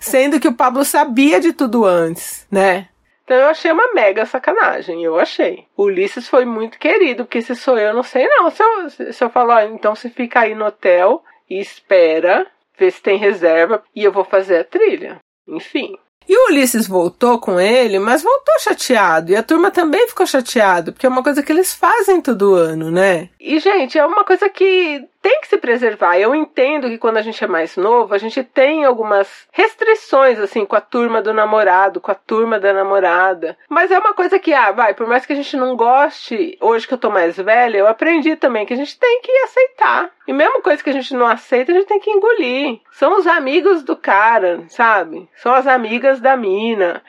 Sendo 0.00 0.40
que 0.40 0.48
o 0.48 0.56
Pablo 0.56 0.84
sabia 0.84 1.38
de 1.38 1.52
tudo 1.52 1.84
antes, 1.84 2.44
né? 2.50 2.88
Então 3.22 3.36
eu 3.36 3.46
achei 3.46 3.70
uma 3.70 3.94
mega 3.94 4.26
sacanagem, 4.26 5.04
eu 5.04 5.16
achei. 5.16 5.64
O 5.76 5.84
Ulisses 5.84 6.28
foi 6.28 6.44
muito 6.44 6.76
querido, 6.76 7.24
porque 7.24 7.40
se 7.40 7.54
sou 7.54 7.78
eu, 7.78 7.94
não 7.94 8.02
sei 8.02 8.26
não. 8.26 8.50
Se 8.50 8.64
eu, 8.64 9.12
se 9.12 9.22
eu 9.22 9.30
falar, 9.30 9.58
ah, 9.58 9.66
então 9.66 9.94
você 9.94 10.10
fica 10.10 10.40
aí 10.40 10.56
no 10.56 10.66
hotel 10.66 11.22
e 11.48 11.60
espera 11.60 12.44
ver 12.78 12.92
se 12.92 13.02
tem 13.02 13.18
reserva 13.18 13.82
e 13.94 14.04
eu 14.04 14.12
vou 14.12 14.24
fazer 14.24 14.58
a 14.58 14.64
trilha. 14.64 15.18
Enfim. 15.48 15.96
E 16.28 16.36
o 16.36 16.48
Ulisses 16.50 16.88
voltou 16.88 17.38
com 17.38 17.60
ele, 17.60 18.00
mas 18.00 18.22
voltou 18.22 18.58
chateado. 18.58 19.30
E 19.30 19.36
a 19.36 19.42
turma 19.42 19.70
também 19.70 20.08
ficou 20.08 20.26
chateada, 20.26 20.90
porque 20.90 21.06
é 21.06 21.08
uma 21.08 21.22
coisa 21.22 21.42
que 21.42 21.52
eles 21.52 21.72
fazem 21.72 22.20
todo 22.20 22.54
ano, 22.54 22.90
né? 22.90 23.28
E, 23.38 23.60
gente, 23.60 23.96
é 23.96 24.04
uma 24.04 24.24
coisa 24.24 24.48
que 24.48 25.04
tem 25.26 25.40
que 25.40 25.48
se 25.48 25.58
preservar. 25.58 26.16
Eu 26.16 26.36
entendo 26.36 26.88
que 26.88 26.98
quando 26.98 27.16
a 27.16 27.20
gente 27.20 27.42
é 27.42 27.48
mais 27.48 27.76
novo, 27.76 28.14
a 28.14 28.18
gente 28.18 28.44
tem 28.44 28.84
algumas 28.84 29.48
restrições, 29.50 30.38
assim, 30.38 30.64
com 30.64 30.76
a 30.76 30.80
turma 30.80 31.20
do 31.20 31.34
namorado, 31.34 32.00
com 32.00 32.12
a 32.12 32.14
turma 32.14 32.60
da 32.60 32.72
namorada. 32.72 33.58
Mas 33.68 33.90
é 33.90 33.98
uma 33.98 34.14
coisa 34.14 34.38
que, 34.38 34.54
ah, 34.54 34.70
vai, 34.70 34.94
por 34.94 35.08
mais 35.08 35.26
que 35.26 35.32
a 35.32 35.36
gente 35.36 35.56
não 35.56 35.74
goste, 35.74 36.56
hoje 36.60 36.86
que 36.86 36.94
eu 36.94 36.98
tô 36.98 37.10
mais 37.10 37.36
velha, 37.36 37.76
eu 37.76 37.88
aprendi 37.88 38.36
também 38.36 38.64
que 38.64 38.72
a 38.72 38.76
gente 38.76 38.96
tem 38.96 39.20
que 39.20 39.32
aceitar. 39.38 40.10
E 40.28 40.32
mesmo 40.32 40.62
coisa 40.62 40.80
que 40.80 40.90
a 40.90 40.92
gente 40.92 41.12
não 41.12 41.26
aceita, 41.26 41.72
a 41.72 41.74
gente 41.74 41.88
tem 41.88 41.98
que 41.98 42.10
engolir. 42.10 42.78
São 42.92 43.18
os 43.18 43.26
amigos 43.26 43.82
do 43.82 43.96
cara, 43.96 44.62
sabe? 44.68 45.28
São 45.34 45.52
as 45.52 45.66
amigas 45.66 46.20
da 46.20 46.36
mina. 46.36 47.02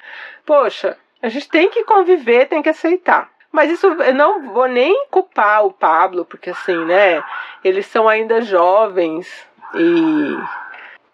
Poxa, 0.43 0.97
a 1.21 1.29
gente 1.29 1.47
tem 1.47 1.69
que 1.69 1.83
conviver, 1.83 2.47
tem 2.47 2.63
que 2.63 2.69
aceitar. 2.69 3.29
Mas 3.57 3.71
isso 3.71 3.87
eu 3.87 4.13
não 4.13 4.53
vou 4.53 4.67
nem 4.67 5.07
culpar 5.09 5.65
o 5.65 5.73
Pablo, 5.73 6.23
porque 6.23 6.51
assim, 6.51 6.77
né? 6.85 7.23
Eles 7.63 7.87
são 7.87 8.07
ainda 8.07 8.39
jovens 8.39 9.27
e 9.73 10.37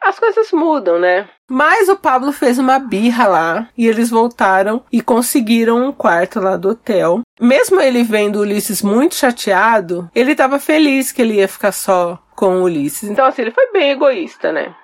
as 0.02 0.20
coisas 0.20 0.52
mudam, 0.52 1.00
né? 1.00 1.30
Mas 1.50 1.88
o 1.88 1.96
Pablo 1.96 2.34
fez 2.34 2.60
uma 2.60 2.80
birra 2.80 3.28
lá 3.28 3.70
e 3.78 3.88
eles 3.88 4.10
voltaram 4.10 4.84
e 4.92 5.02
conseguiram 5.02 5.88
um 5.88 5.94
quarto 5.94 6.42
lá 6.42 6.58
do 6.58 6.72
hotel. 6.72 7.22
Mesmo 7.40 7.80
ele 7.80 8.04
vendo 8.04 8.36
o 8.36 8.42
Ulisses 8.42 8.82
muito 8.82 9.16
chateado, 9.16 10.12
ele 10.14 10.34
estava 10.34 10.60
feliz 10.60 11.14
que 11.14 11.22
ele 11.22 11.36
ia 11.36 11.48
ficar 11.48 11.72
só 11.72 12.20
com 12.36 12.58
o 12.58 12.64
Ulisses. 12.64 13.10
Então, 13.10 13.26
assim, 13.26 13.44
ele 13.44 13.52
foi 13.52 13.72
bem 13.72 13.92
egoísta, 13.92 14.52
né? 14.52 14.76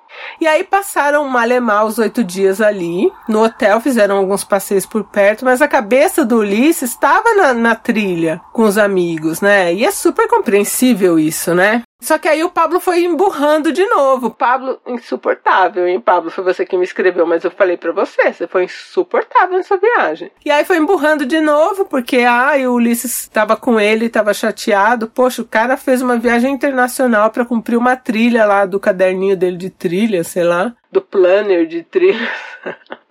E 0.42 0.48
aí 0.48 0.64
passaram 0.64 1.28
malemar 1.28 1.86
os 1.86 1.98
oito 1.98 2.24
dias 2.24 2.62
ali. 2.62 3.12
No 3.28 3.44
hotel 3.44 3.80
fizeram 3.82 4.18
alguns 4.18 4.44
passeios 4.44 4.86
por 4.86 5.04
perto, 5.04 5.46
mas 5.46 5.62
a 5.62 5.68
cabeça 5.68 6.26
do 6.26 6.38
Ulisses 6.38 6.92
estava 6.92 7.34
na, 7.36 7.54
na 7.54 7.76
trilha 7.76 8.42
com 8.54 8.64
os 8.64 8.78
amigos, 8.78 9.42
né? 9.42 9.74
E 9.74 9.86
é 9.86 9.92
super 9.92 10.28
compreensível 10.28 11.20
isso, 11.20 11.54
né? 11.54 11.84
Só 12.02 12.18
que 12.18 12.28
aí 12.30 12.44
o 12.44 12.50
Pablo 12.50 12.80
foi 12.80 13.04
emburrando 13.04 13.74
de 13.74 13.86
novo. 13.86 14.32
Pablo, 14.32 14.80
insuportável, 14.88 15.86
hein? 15.86 16.00
Pablo, 16.00 16.32
foi 16.32 16.44
você 16.44 16.66
que 16.66 16.78
me 16.78 16.84
escreveu, 16.84 17.26
mas 17.28 17.44
eu 17.44 17.52
falei 17.52 17.76
para 17.76 17.92
você, 17.92 18.32
você 18.32 18.48
foi 18.48 18.64
insuportável 18.64 19.58
nessa 19.58 19.78
viagem. 19.78 20.32
E 20.46 20.50
aí 20.50 20.64
foi 20.64 20.78
emburrando 20.78 21.26
de 21.26 21.42
novo, 21.42 21.86
porque 21.86 22.20
ah, 22.20 22.54
o 22.70 22.76
Ulisses 22.76 23.22
estava 23.22 23.58
com 23.58 23.80
ele, 23.80 24.06
estava 24.06 24.34
chateado. 24.34 25.10
Poxa, 25.10 25.42
o 25.42 25.46
cara 25.46 25.76
fez 25.76 26.02
uma 26.02 26.18
viagem 26.18 26.54
internacional 26.54 27.30
para 27.32 27.46
cumprir 27.46 27.76
uma 27.76 27.98
trilha 27.98 28.46
lá 28.46 28.66
do 28.66 28.80
caderninho 28.80 29.36
dele 29.36 29.58
de 29.58 29.70
trilha, 29.70 30.24
sei 30.24 30.44
lá, 30.44 30.74
do 30.92 31.02
planner 31.02 31.68
de 31.68 31.84
trilha. 31.84 32.30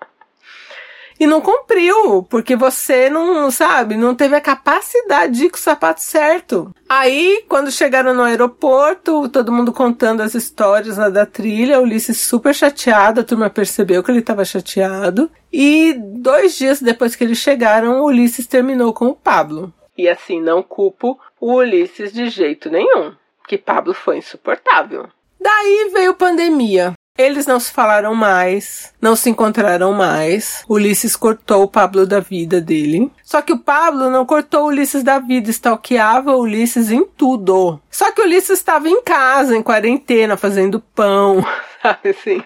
e 1.19 1.27
não 1.27 1.41
cumpriu, 1.41 2.23
porque 2.23 2.55
você 2.55 3.11
não, 3.11 3.51
sabe, 3.51 3.97
não 3.97 4.15
teve 4.15 4.37
a 4.37 4.41
capacidade 4.41 5.33
de 5.35 5.47
ir 5.47 5.51
com 5.51 5.57
o 5.57 5.61
sapato 5.61 6.01
certo. 6.01 6.73
Aí, 6.89 7.45
quando 7.49 7.71
chegaram 7.71 8.15
no 8.15 8.23
aeroporto, 8.23 9.29
todo 9.29 9.53
mundo 9.53 9.73
contando 9.73 10.23
as 10.23 10.35
histórias 10.35 10.97
lá 10.97 11.09
da 11.09 11.27
trilha, 11.27 11.81
Ulisses 11.81 12.21
super 12.21 12.55
chateado, 12.55 13.21
a 13.21 13.25
turma 13.25 13.51
percebeu 13.51 14.03
que 14.03 14.11
ele 14.11 14.21
estava 14.21 14.45
chateado. 14.45 15.31
E 15.53 15.95
dois 15.99 16.57
dias 16.57 16.81
depois 16.81 17.17
que 17.17 17.25
eles 17.25 17.39
chegaram, 17.39 18.05
Ulisses 18.05 18.47
terminou 18.47 18.93
com 18.93 19.07
o 19.07 19.15
Pablo. 19.15 19.73
E 19.97 20.09
assim, 20.09 20.41
não 20.41 20.63
culpo 20.63 21.19
o 21.41 21.55
Ulisses 21.55 22.13
de 22.13 22.29
jeito 22.29 22.71
nenhum, 22.71 23.13
que 23.49 23.59
Pablo 23.59 23.93
foi 23.93 24.19
insuportável. 24.19 25.09
Daí 25.41 25.91
veio 25.93 26.15
pandemia. 26.15 26.95
Eles 27.19 27.47
não 27.47 27.59
se 27.59 27.73
falaram 27.73 28.15
mais, 28.15 28.95
não 29.03 29.17
se 29.17 29.29
encontraram 29.29 29.93
mais. 29.93 30.65
Ulisses 30.69 31.17
cortou 31.17 31.65
o 31.65 31.69
Pablo 31.69 32.07
da 32.07 32.21
vida 32.21 32.61
dele. 32.61 33.11
Só 33.25 33.43
que 33.43 33.53
o 33.53 33.59
Pablo 33.59 34.09
não 34.09 34.25
cortou 34.25 34.69
Ulisses 34.69 35.03
da 35.03 35.19
vida, 35.19 35.51
stalkeava 35.51 36.37
Ulisses 36.37 36.93
em 36.93 37.05
tudo. 37.05 37.81
Só 37.91 38.13
que 38.13 38.23
Ulisses 38.23 38.51
estava 38.51 38.89
em 38.89 39.03
casa, 39.03 39.57
em 39.57 39.63
quarentena, 39.65 40.37
fazendo 40.37 40.79
pão, 40.95 41.45
sabe 41.83 42.11
assim, 42.11 42.41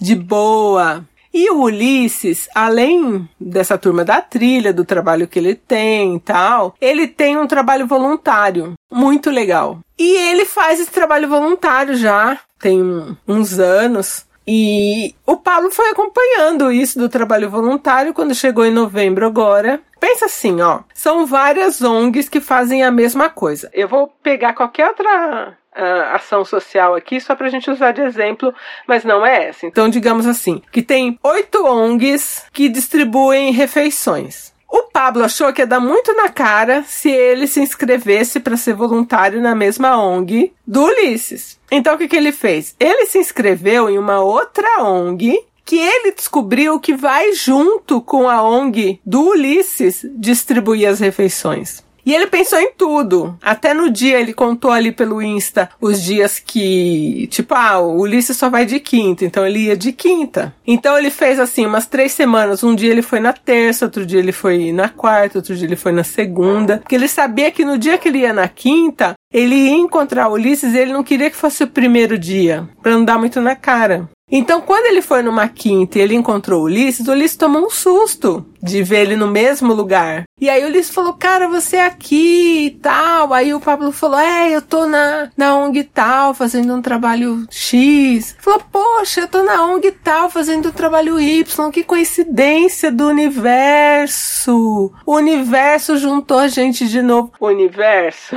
de 0.00 0.14
boa. 0.14 1.04
E 1.34 1.50
o 1.50 1.64
Ulisses, 1.64 2.48
além 2.54 3.28
dessa 3.38 3.76
turma 3.76 4.04
da 4.04 4.22
trilha, 4.22 4.72
do 4.72 4.84
trabalho 4.84 5.26
que 5.28 5.38
ele 5.38 5.54
tem 5.54 6.14
e 6.16 6.20
tal, 6.20 6.74
ele 6.80 7.08
tem 7.08 7.36
um 7.36 7.46
trabalho 7.46 7.86
voluntário 7.86 8.72
muito 8.90 9.30
legal. 9.30 9.80
E 9.98 10.16
ele 10.30 10.44
faz 10.44 10.80
esse 10.80 10.90
trabalho 10.90 11.28
voluntário 11.28 11.94
já 11.96 12.38
tem 12.58 13.16
uns 13.26 13.58
anos. 13.58 14.26
E 14.46 15.14
o 15.26 15.36
Paulo 15.36 15.70
foi 15.70 15.90
acompanhando 15.90 16.70
isso 16.70 16.98
do 16.98 17.08
trabalho 17.08 17.50
voluntário 17.50 18.14
quando 18.14 18.34
chegou 18.34 18.64
em 18.64 18.72
novembro 18.72 19.26
agora. 19.26 19.80
Pensa 19.98 20.26
assim, 20.26 20.60
ó, 20.60 20.80
são 20.94 21.26
várias 21.26 21.82
ONGs 21.82 22.28
que 22.28 22.40
fazem 22.40 22.84
a 22.84 22.90
mesma 22.92 23.28
coisa. 23.28 23.68
Eu 23.72 23.88
vou 23.88 24.06
pegar 24.22 24.52
qualquer 24.52 24.88
outra 24.88 25.56
uh, 25.76 26.14
ação 26.14 26.44
social 26.44 26.94
aqui 26.94 27.20
só 27.20 27.34
para 27.34 27.48
a 27.48 27.50
gente 27.50 27.68
usar 27.68 27.90
de 27.90 28.02
exemplo, 28.02 28.54
mas 28.86 29.04
não 29.04 29.26
é 29.26 29.48
essa. 29.48 29.66
Então, 29.66 29.88
digamos 29.88 30.26
assim, 30.26 30.62
que 30.70 30.82
tem 30.82 31.18
oito 31.24 31.66
ONGs 31.66 32.46
que 32.52 32.68
distribuem 32.68 33.50
refeições. 33.52 34.54
O 34.68 34.82
Pablo 34.92 35.24
achou 35.24 35.52
que 35.52 35.62
ia 35.62 35.66
dar 35.66 35.80
muito 35.80 36.14
na 36.14 36.28
cara 36.28 36.82
se 36.82 37.10
ele 37.10 37.46
se 37.46 37.60
inscrevesse 37.60 38.40
para 38.40 38.56
ser 38.56 38.74
voluntário 38.74 39.40
na 39.40 39.54
mesma 39.54 39.96
ONG 39.96 40.52
do 40.66 40.84
Ulisses. 40.84 41.55
Então 41.70 41.94
o 41.94 41.98
que, 41.98 42.08
que 42.08 42.16
ele 42.16 42.32
fez? 42.32 42.74
Ele 42.78 43.06
se 43.06 43.18
inscreveu 43.18 43.88
em 43.88 43.98
uma 43.98 44.20
outra 44.20 44.82
ONG 44.82 45.44
que 45.64 45.76
ele 45.76 46.12
descobriu 46.12 46.78
que 46.78 46.94
vai 46.94 47.32
junto 47.32 48.00
com 48.00 48.28
a 48.28 48.40
ONG 48.42 49.00
do 49.04 49.30
Ulisses 49.30 50.06
distribuir 50.14 50.88
as 50.88 51.00
refeições. 51.00 51.85
E 52.06 52.14
ele 52.14 52.28
pensou 52.28 52.60
em 52.60 52.70
tudo. 52.72 53.36
Até 53.42 53.74
no 53.74 53.90
dia 53.90 54.20
ele 54.20 54.32
contou 54.32 54.70
ali 54.70 54.92
pelo 54.92 55.20
Insta 55.20 55.68
os 55.80 56.00
dias 56.00 56.38
que, 56.38 57.26
tipo, 57.32 57.52
ah, 57.52 57.80
o 57.80 58.00
Ulisses 58.02 58.36
só 58.36 58.48
vai 58.48 58.64
de 58.64 58.78
quinta, 58.78 59.24
então 59.24 59.44
ele 59.44 59.58
ia 59.58 59.76
de 59.76 59.92
quinta. 59.92 60.54
Então 60.64 60.96
ele 60.96 61.10
fez 61.10 61.40
assim 61.40 61.66
umas 61.66 61.86
três 61.86 62.12
semanas. 62.12 62.62
Um 62.62 62.76
dia 62.76 62.92
ele 62.92 63.02
foi 63.02 63.18
na 63.18 63.32
terça, 63.32 63.86
outro 63.86 64.06
dia 64.06 64.20
ele 64.20 64.30
foi 64.30 64.70
na 64.70 64.88
quarta, 64.88 65.38
outro 65.38 65.56
dia 65.56 65.66
ele 65.66 65.74
foi 65.74 65.90
na 65.90 66.04
segunda. 66.04 66.78
Porque 66.78 66.94
ele 66.94 67.08
sabia 67.08 67.50
que 67.50 67.64
no 67.64 67.76
dia 67.76 67.98
que 67.98 68.08
ele 68.08 68.18
ia 68.18 68.32
na 68.32 68.46
quinta, 68.46 69.14
ele 69.32 69.56
ia 69.56 69.72
encontrar 69.72 70.28
o 70.28 70.34
Ulisses 70.34 70.74
e 70.74 70.78
ele 70.78 70.92
não 70.92 71.02
queria 71.02 71.28
que 71.28 71.36
fosse 71.36 71.64
o 71.64 71.68
primeiro 71.68 72.16
dia, 72.16 72.68
para 72.80 72.92
não 72.92 73.04
dar 73.04 73.18
muito 73.18 73.40
na 73.40 73.56
cara. 73.56 74.08
Então, 74.28 74.60
quando 74.60 74.86
ele 74.86 75.00
foi 75.00 75.22
numa 75.22 75.48
quinta 75.48 75.98
e 75.98 76.02
ele 76.02 76.16
encontrou 76.16 76.62
o 76.62 76.64
Ulisses, 76.64 77.06
o 77.06 77.12
Ulisses 77.12 77.36
tomou 77.36 77.64
um 77.64 77.70
susto 77.70 78.44
de 78.60 78.82
ver 78.82 79.02
ele 79.02 79.14
no 79.14 79.28
mesmo 79.28 79.72
lugar. 79.72 80.24
E 80.40 80.50
aí 80.50 80.64
o 80.64 80.66
Ulisses 80.66 80.92
falou, 80.92 81.14
cara, 81.14 81.46
você 81.46 81.76
é 81.76 81.84
aqui 81.84 82.66
e 82.66 82.70
tal. 82.72 83.32
Aí 83.32 83.54
o 83.54 83.60
Pablo 83.60 83.92
falou, 83.92 84.18
é, 84.18 84.50
eu 84.50 84.60
tô 84.60 84.84
na, 84.84 85.30
na 85.36 85.56
ONG 85.56 85.84
tal, 85.84 86.34
fazendo 86.34 86.74
um 86.74 86.82
trabalho 86.82 87.46
X. 87.48 88.36
Falou, 88.40 88.60
poxa, 88.72 89.20
eu 89.20 89.28
tô 89.28 89.44
na 89.44 89.64
ONG 89.64 89.92
tal, 89.92 90.28
fazendo 90.28 90.70
um 90.70 90.72
trabalho 90.72 91.20
Y. 91.20 91.70
Que 91.70 91.84
coincidência 91.84 92.90
do 92.90 93.06
universo. 93.06 94.92
O 95.06 95.14
universo 95.14 95.96
juntou 95.98 96.40
a 96.40 96.48
gente 96.48 96.88
de 96.88 97.00
novo. 97.00 97.30
O 97.38 97.46
universo? 97.46 98.34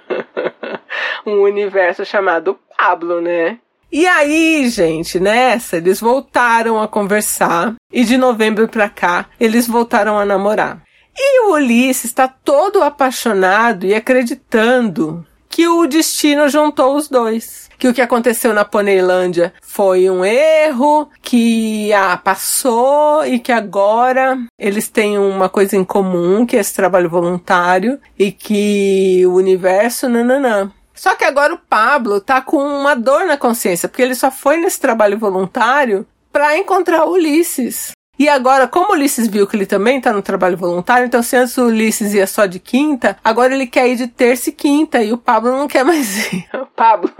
um 1.24 1.40
universo 1.40 2.04
chamado 2.04 2.58
Pablo, 2.76 3.22
né? 3.22 3.58
E 3.92 4.06
aí, 4.06 4.68
gente, 4.68 5.18
nessa, 5.18 5.76
eles 5.76 6.00
voltaram 6.00 6.80
a 6.80 6.86
conversar 6.86 7.74
e 7.92 8.04
de 8.04 8.16
novembro 8.16 8.68
pra 8.68 8.88
cá, 8.88 9.26
eles 9.38 9.66
voltaram 9.66 10.16
a 10.16 10.24
namorar. 10.24 10.82
E 11.16 11.46
o 11.46 11.54
Ulisses 11.54 12.04
está 12.04 12.28
todo 12.28 12.82
apaixonado 12.82 13.84
e 13.84 13.92
acreditando 13.92 15.26
que 15.48 15.66
o 15.66 15.86
destino 15.86 16.48
juntou 16.48 16.96
os 16.96 17.08
dois. 17.08 17.68
Que 17.76 17.88
o 17.88 17.94
que 17.94 18.00
aconteceu 18.00 18.54
na 18.54 18.64
Poneilândia 18.64 19.52
foi 19.60 20.08
um 20.08 20.24
erro, 20.24 21.08
que 21.20 21.92
ah, 21.92 22.16
passou 22.16 23.26
e 23.26 23.40
que 23.40 23.50
agora 23.50 24.38
eles 24.58 24.88
têm 24.88 25.18
uma 25.18 25.48
coisa 25.48 25.76
em 25.76 25.84
comum, 25.84 26.46
que 26.46 26.56
é 26.56 26.60
esse 26.60 26.74
trabalho 26.74 27.10
voluntário, 27.10 27.98
e 28.16 28.30
que 28.30 29.26
o 29.26 29.34
universo, 29.34 30.08
nananã. 30.08 30.70
Só 31.00 31.14
que 31.14 31.24
agora 31.24 31.54
o 31.54 31.56
Pablo 31.56 32.20
tá 32.20 32.42
com 32.42 32.58
uma 32.58 32.94
dor 32.94 33.24
na 33.24 33.38
consciência, 33.38 33.88
porque 33.88 34.02
ele 34.02 34.14
só 34.14 34.30
foi 34.30 34.58
nesse 34.58 34.78
trabalho 34.78 35.18
voluntário 35.18 36.06
para 36.30 36.58
encontrar 36.58 37.06
o 37.06 37.12
Ulisses. 37.12 37.92
E 38.18 38.28
agora, 38.28 38.68
como 38.68 38.90
o 38.90 38.92
Ulisses 38.92 39.26
viu 39.26 39.46
que 39.46 39.56
ele 39.56 39.64
também 39.64 39.96
está 39.96 40.12
no 40.12 40.20
trabalho 40.20 40.58
voluntário, 40.58 41.06
então 41.06 41.22
se 41.22 41.34
antes 41.38 41.56
o 41.56 41.68
Ulisses 41.68 42.12
ia 42.12 42.26
só 42.26 42.44
de 42.44 42.58
quinta, 42.58 43.16
agora 43.24 43.54
ele 43.54 43.66
quer 43.66 43.88
ir 43.88 43.96
de 43.96 44.08
terça 44.08 44.50
e 44.50 44.52
quinta, 44.52 45.02
e 45.02 45.10
o 45.10 45.16
Pablo 45.16 45.50
não 45.52 45.66
quer 45.66 45.86
mais 45.86 46.18
ir. 46.34 46.46
Pablo, 46.76 47.10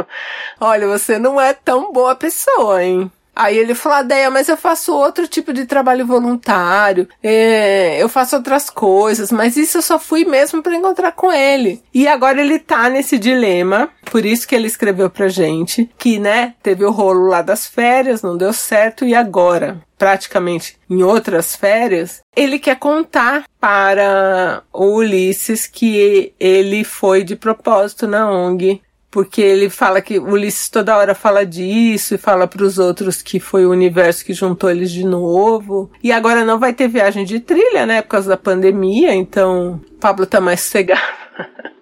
olha, 0.60 0.86
você 0.86 1.18
não 1.18 1.40
é 1.40 1.54
tão 1.54 1.90
boa 1.90 2.14
pessoa, 2.14 2.84
hein? 2.84 3.10
Aí 3.40 3.56
ele 3.56 3.74
falou, 3.74 4.04
Deia, 4.04 4.30
mas 4.30 4.50
eu 4.50 4.56
faço 4.56 4.94
outro 4.94 5.26
tipo 5.26 5.50
de 5.50 5.64
trabalho 5.64 6.06
voluntário, 6.06 7.08
é, 7.22 7.96
eu 7.98 8.06
faço 8.06 8.36
outras 8.36 8.68
coisas, 8.68 9.32
mas 9.32 9.56
isso 9.56 9.78
eu 9.78 9.82
só 9.82 9.98
fui 9.98 10.26
mesmo 10.26 10.62
para 10.62 10.76
encontrar 10.76 11.12
com 11.12 11.32
ele. 11.32 11.82
E 11.94 12.06
agora 12.06 12.38
ele 12.38 12.58
tá 12.58 12.90
nesse 12.90 13.18
dilema, 13.18 13.88
por 14.10 14.26
isso 14.26 14.46
que 14.46 14.54
ele 14.54 14.66
escreveu 14.66 15.08
pra 15.08 15.28
gente, 15.28 15.88
que, 15.96 16.18
né, 16.18 16.52
teve 16.62 16.84
o 16.84 16.90
rolo 16.90 17.28
lá 17.28 17.40
das 17.40 17.66
férias, 17.66 18.20
não 18.20 18.36
deu 18.36 18.52
certo, 18.52 19.06
e 19.06 19.14
agora? 19.14 19.80
praticamente 20.00 20.78
em 20.88 21.02
outras 21.02 21.54
férias, 21.54 22.22
ele 22.34 22.58
quer 22.58 22.78
contar 22.78 23.44
para 23.60 24.62
o 24.72 24.96
Ulisses 24.96 25.66
que 25.66 26.32
ele 26.40 26.84
foi 26.84 27.22
de 27.22 27.36
propósito 27.36 28.06
na 28.06 28.30
ONG 28.30 28.80
porque 29.10 29.42
ele 29.42 29.68
fala 29.68 30.00
que 30.00 30.18
Ulisses 30.18 30.68
toda 30.68 30.96
hora 30.96 31.14
fala 31.14 31.44
disso 31.44 32.14
e 32.14 32.18
fala 32.18 32.46
para 32.46 32.62
os 32.62 32.78
outros 32.78 33.20
que 33.20 33.40
foi 33.40 33.66
o 33.66 33.70
universo 33.70 34.24
que 34.24 34.32
juntou 34.32 34.70
eles 34.70 34.90
de 34.90 35.04
novo. 35.04 35.90
E 36.02 36.12
agora 36.12 36.44
não 36.44 36.58
vai 36.58 36.72
ter 36.72 36.88
viagem 36.88 37.24
de 37.24 37.40
trilha, 37.40 37.84
né, 37.84 38.02
por 38.02 38.08
causa 38.08 38.28
da 38.28 38.36
pandemia, 38.36 39.14
então 39.14 39.80
Pablo 40.00 40.26
tá 40.26 40.40
mais 40.40 40.60
cegado. 40.60 41.00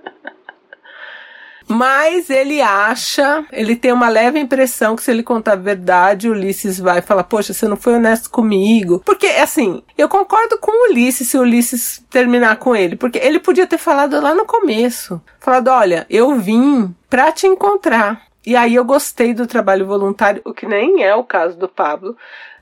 Mas 1.68 2.30
ele 2.30 2.60
acha, 2.60 3.44
ele 3.52 3.76
tem 3.76 3.92
uma 3.92 4.08
leve 4.08 4.38
impressão 4.38 4.96
que 4.96 5.02
se 5.02 5.10
ele 5.10 5.22
contar 5.22 5.52
a 5.52 5.56
verdade, 5.56 6.28
Ulisses 6.28 6.78
vai 6.78 7.02
falar: 7.02 7.24
Poxa, 7.24 7.52
você 7.52 7.68
não 7.68 7.76
foi 7.76 7.94
honesto 7.94 8.30
comigo. 8.30 9.02
Porque, 9.04 9.26
assim, 9.26 9.82
eu 9.96 10.08
concordo 10.08 10.58
com 10.58 10.70
o 10.70 10.90
Ulisses 10.90 11.28
se 11.28 11.36
o 11.36 11.42
Ulisses 11.42 12.04
terminar 12.10 12.56
com 12.56 12.74
ele. 12.74 12.96
Porque 12.96 13.18
ele 13.18 13.38
podia 13.38 13.66
ter 13.66 13.78
falado 13.78 14.20
lá 14.20 14.34
no 14.34 14.46
começo: 14.46 15.20
Falado, 15.38 15.68
olha, 15.68 16.06
eu 16.08 16.34
vim 16.36 16.94
pra 17.10 17.30
te 17.32 17.46
encontrar. 17.46 18.28
E 18.46 18.56
aí 18.56 18.76
eu 18.76 18.84
gostei 18.84 19.34
do 19.34 19.46
trabalho 19.46 19.86
voluntário, 19.86 20.40
o 20.44 20.54
que 20.54 20.66
nem 20.66 21.02
é 21.02 21.14
o 21.14 21.22
caso 21.22 21.58
do 21.58 21.68
Pablo. 21.68 22.16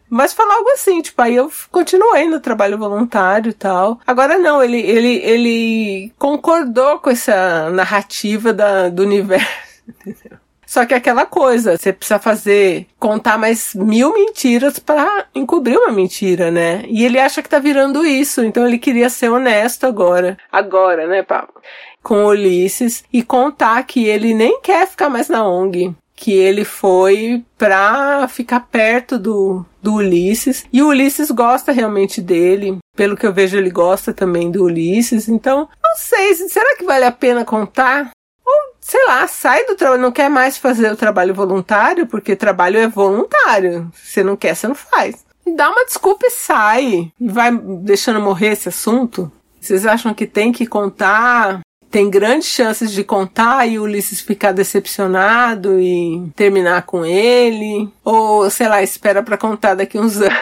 Mas 0.08 0.32
falar 0.32 0.54
algo 0.54 0.70
assim, 0.70 1.02
tipo, 1.02 1.20
aí 1.20 1.34
eu 1.34 1.50
continuei 1.70 2.28
no 2.28 2.40
trabalho 2.40 2.78
voluntário 2.78 3.50
e 3.50 3.54
tal. 3.54 4.00
Agora 4.06 4.38
não, 4.38 4.62
ele, 4.62 4.80
ele, 4.80 5.16
ele 5.16 6.12
concordou 6.18 6.98
com 6.98 7.10
essa 7.10 7.70
narrativa 7.70 8.52
da, 8.52 8.88
do 8.88 9.02
universo, 9.02 9.46
entendeu? 9.88 10.38
Só 10.66 10.84
que 10.84 10.92
é 10.92 10.96
aquela 10.96 11.24
coisa, 11.24 11.78
você 11.78 11.92
precisa 11.92 12.18
fazer, 12.18 12.88
contar 12.98 13.38
mais 13.38 13.72
mil 13.72 14.12
mentiras 14.12 14.80
para 14.80 15.26
encobrir 15.32 15.78
uma 15.78 15.92
mentira, 15.92 16.50
né? 16.50 16.82
E 16.88 17.04
ele 17.04 17.20
acha 17.20 17.40
que 17.40 17.48
tá 17.48 17.60
virando 17.60 18.04
isso, 18.04 18.42
então 18.42 18.66
ele 18.66 18.76
queria 18.76 19.08
ser 19.08 19.30
honesto 19.30 19.86
agora. 19.86 20.36
Agora, 20.50 21.06
né, 21.06 21.22
Pablo? 21.22 21.54
Com 22.02 22.24
Ulisses 22.24 23.04
e 23.12 23.22
contar 23.22 23.84
que 23.84 24.06
ele 24.06 24.34
nem 24.34 24.60
quer 24.60 24.88
ficar 24.88 25.08
mais 25.08 25.28
na 25.28 25.46
ONG 25.48 25.94
que 26.16 26.32
ele 26.32 26.64
foi 26.64 27.44
pra 27.58 28.26
ficar 28.26 28.60
perto 28.60 29.18
do, 29.18 29.64
do 29.82 29.94
Ulisses. 29.94 30.64
E 30.72 30.82
o 30.82 30.88
Ulisses 30.88 31.30
gosta 31.30 31.70
realmente 31.70 32.22
dele. 32.22 32.78
Pelo 32.96 33.16
que 33.16 33.26
eu 33.26 33.32
vejo, 33.32 33.58
ele 33.58 33.70
gosta 33.70 34.14
também 34.14 34.50
do 34.50 34.64
Ulisses. 34.64 35.28
Então, 35.28 35.68
não 35.82 35.96
sei, 35.96 36.34
será 36.34 36.76
que 36.76 36.84
vale 36.84 37.04
a 37.04 37.12
pena 37.12 37.44
contar? 37.44 38.10
Ou, 38.44 38.74
sei 38.80 39.04
lá, 39.06 39.28
sai 39.28 39.66
do 39.66 39.76
trabalho, 39.76 40.00
não 40.00 40.10
quer 40.10 40.30
mais 40.30 40.56
fazer 40.56 40.90
o 40.90 40.96
trabalho 40.96 41.34
voluntário, 41.34 42.06
porque 42.06 42.34
trabalho 42.34 42.78
é 42.78 42.88
voluntário. 42.88 43.92
Se 43.94 44.24
não 44.24 44.36
quer, 44.36 44.56
você 44.56 44.66
não 44.66 44.74
faz. 44.74 45.26
Dá 45.54 45.68
uma 45.68 45.84
desculpa 45.84 46.26
e 46.26 46.30
sai. 46.30 47.12
Vai 47.20 47.56
deixando 47.56 48.20
morrer 48.20 48.52
esse 48.52 48.70
assunto. 48.70 49.30
Vocês 49.60 49.84
acham 49.84 50.14
que 50.14 50.26
tem 50.26 50.50
que 50.50 50.66
contar 50.66 51.60
tem 51.96 52.10
grandes 52.10 52.48
chances 52.48 52.92
de 52.92 53.02
contar 53.02 53.66
e 53.66 53.78
o 53.78 53.84
Ulisses 53.84 54.20
ficar 54.20 54.52
decepcionado 54.52 55.80
e 55.80 56.30
terminar 56.36 56.82
com 56.82 57.06
ele. 57.06 57.90
Ou, 58.04 58.50
sei 58.50 58.68
lá, 58.68 58.82
espera 58.82 59.22
para 59.22 59.38
contar 59.38 59.72
daqui 59.72 59.98
uns 59.98 60.20
anos. 60.20 60.34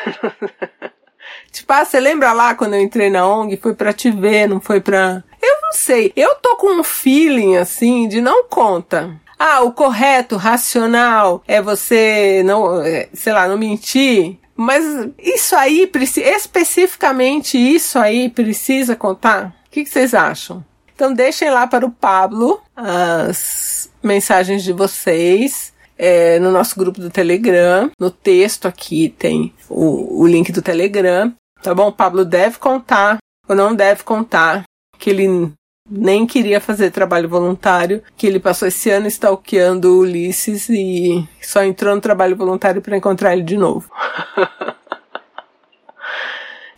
tipo, 1.52 1.72
ah, 1.72 1.84
você 1.84 2.00
lembra 2.00 2.32
lá 2.32 2.56
quando 2.56 2.74
eu 2.74 2.80
entrei 2.80 3.08
na 3.08 3.24
ONG? 3.24 3.56
Foi 3.56 3.72
para 3.72 3.92
te 3.92 4.10
ver, 4.10 4.48
não 4.48 4.60
foi 4.60 4.80
pra. 4.80 5.22
Eu 5.40 5.62
não 5.62 5.72
sei. 5.72 6.12
Eu 6.16 6.34
tô 6.42 6.56
com 6.56 6.80
um 6.80 6.82
feeling 6.82 7.56
assim 7.56 8.08
de 8.08 8.20
não 8.20 8.48
conta. 8.48 9.14
Ah, 9.38 9.60
o 9.60 9.70
correto, 9.70 10.36
racional 10.36 11.40
é 11.46 11.62
você 11.62 12.42
não, 12.44 12.82
é, 12.82 13.08
sei 13.12 13.32
lá, 13.32 13.46
não 13.46 13.56
mentir. 13.56 14.40
Mas 14.56 14.84
isso 15.20 15.54
aí, 15.54 15.88
especificamente 16.16 17.56
isso 17.56 17.96
aí, 17.96 18.28
precisa 18.28 18.96
contar? 18.96 19.54
O 19.68 19.70
que 19.70 19.86
vocês 19.86 20.14
acham? 20.14 20.64
Então 20.94 21.12
deixem 21.12 21.50
lá 21.50 21.66
para 21.66 21.84
o 21.84 21.90
Pablo 21.90 22.60
as 22.76 23.90
mensagens 24.02 24.62
de 24.62 24.72
vocês. 24.72 25.72
É, 25.96 26.40
no 26.40 26.50
nosso 26.50 26.76
grupo 26.76 27.00
do 27.00 27.08
Telegram. 27.08 27.90
No 28.00 28.10
texto 28.10 28.66
aqui 28.66 29.14
tem 29.16 29.54
o, 29.68 30.22
o 30.22 30.26
link 30.26 30.50
do 30.50 30.60
Telegram. 30.60 31.32
Tá 31.62 31.72
bom? 31.72 31.88
O 31.88 31.92
Pablo 31.92 32.24
deve 32.24 32.58
contar 32.58 33.18
ou 33.48 33.54
não 33.54 33.74
deve 33.74 34.02
contar 34.02 34.64
que 34.98 35.10
ele 35.10 35.52
nem 35.88 36.26
queria 36.26 36.60
fazer 36.60 36.90
trabalho 36.90 37.28
voluntário, 37.28 38.02
que 38.16 38.26
ele 38.26 38.40
passou 38.40 38.66
esse 38.66 38.90
ano 38.90 39.06
stalkeando 39.06 39.92
o 39.92 39.98
Ulisses 40.00 40.68
e 40.70 41.28
só 41.42 41.62
entrou 41.62 41.94
no 41.94 42.00
trabalho 42.00 42.36
voluntário 42.36 42.80
para 42.80 42.96
encontrar 42.96 43.34
ele 43.34 43.42
de 43.42 43.56
novo. 43.56 43.90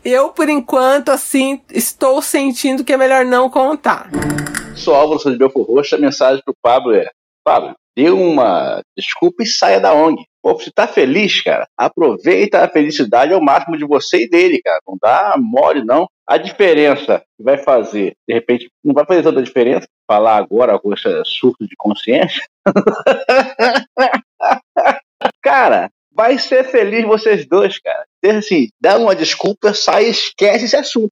Eu, 0.08 0.28
por 0.28 0.48
enquanto, 0.48 1.08
assim, 1.08 1.60
estou 1.68 2.22
sentindo 2.22 2.84
que 2.84 2.92
é 2.92 2.96
melhor 2.96 3.24
não 3.24 3.50
contar. 3.50 4.08
Sou 4.76 4.94
Álvaro 4.94 5.32
de 5.32 5.36
Belfor 5.36 5.66
Roxa, 5.66 5.96
a 5.96 5.98
mensagem 5.98 6.40
pro 6.44 6.54
Pablo 6.62 6.94
é: 6.94 7.10
Pablo, 7.44 7.74
dê 7.96 8.08
uma 8.08 8.80
desculpa 8.96 9.42
e 9.42 9.46
saia 9.46 9.80
da 9.80 9.92
ONG. 9.92 10.22
Pô, 10.40 10.54
você 10.54 10.70
tá 10.72 10.86
feliz, 10.86 11.42
cara? 11.42 11.66
Aproveita 11.76 12.62
a 12.62 12.68
felicidade 12.68 13.34
ao 13.34 13.42
máximo 13.42 13.76
de 13.76 13.84
você 13.84 14.22
e 14.22 14.30
dele, 14.30 14.62
cara. 14.62 14.78
Não 14.86 14.96
dá 15.02 15.34
mole, 15.36 15.84
não. 15.84 16.06
A 16.24 16.36
diferença 16.36 17.20
que 17.36 17.42
vai 17.42 17.58
fazer, 17.58 18.14
de 18.28 18.34
repente, 18.34 18.68
não 18.84 18.94
vai 18.94 19.04
fazer 19.04 19.24
tanta 19.24 19.42
diferença 19.42 19.88
falar 20.08 20.36
agora 20.36 20.78
com 20.78 20.94
esse 20.94 21.08
surto 21.24 21.66
de 21.66 21.74
consciência. 21.76 22.44
cara, 25.42 25.90
vai 26.16 26.38
ser 26.38 26.64
feliz 26.64 27.04
vocês 27.04 27.46
dois, 27.46 27.78
cara. 27.78 28.06
Assim, 28.38 28.68
dá 28.80 28.98
uma 28.98 29.14
desculpa, 29.14 29.74
sai 29.74 30.06
e 30.06 30.10
esquece 30.10 30.64
esse 30.64 30.76
assunto. 30.76 31.10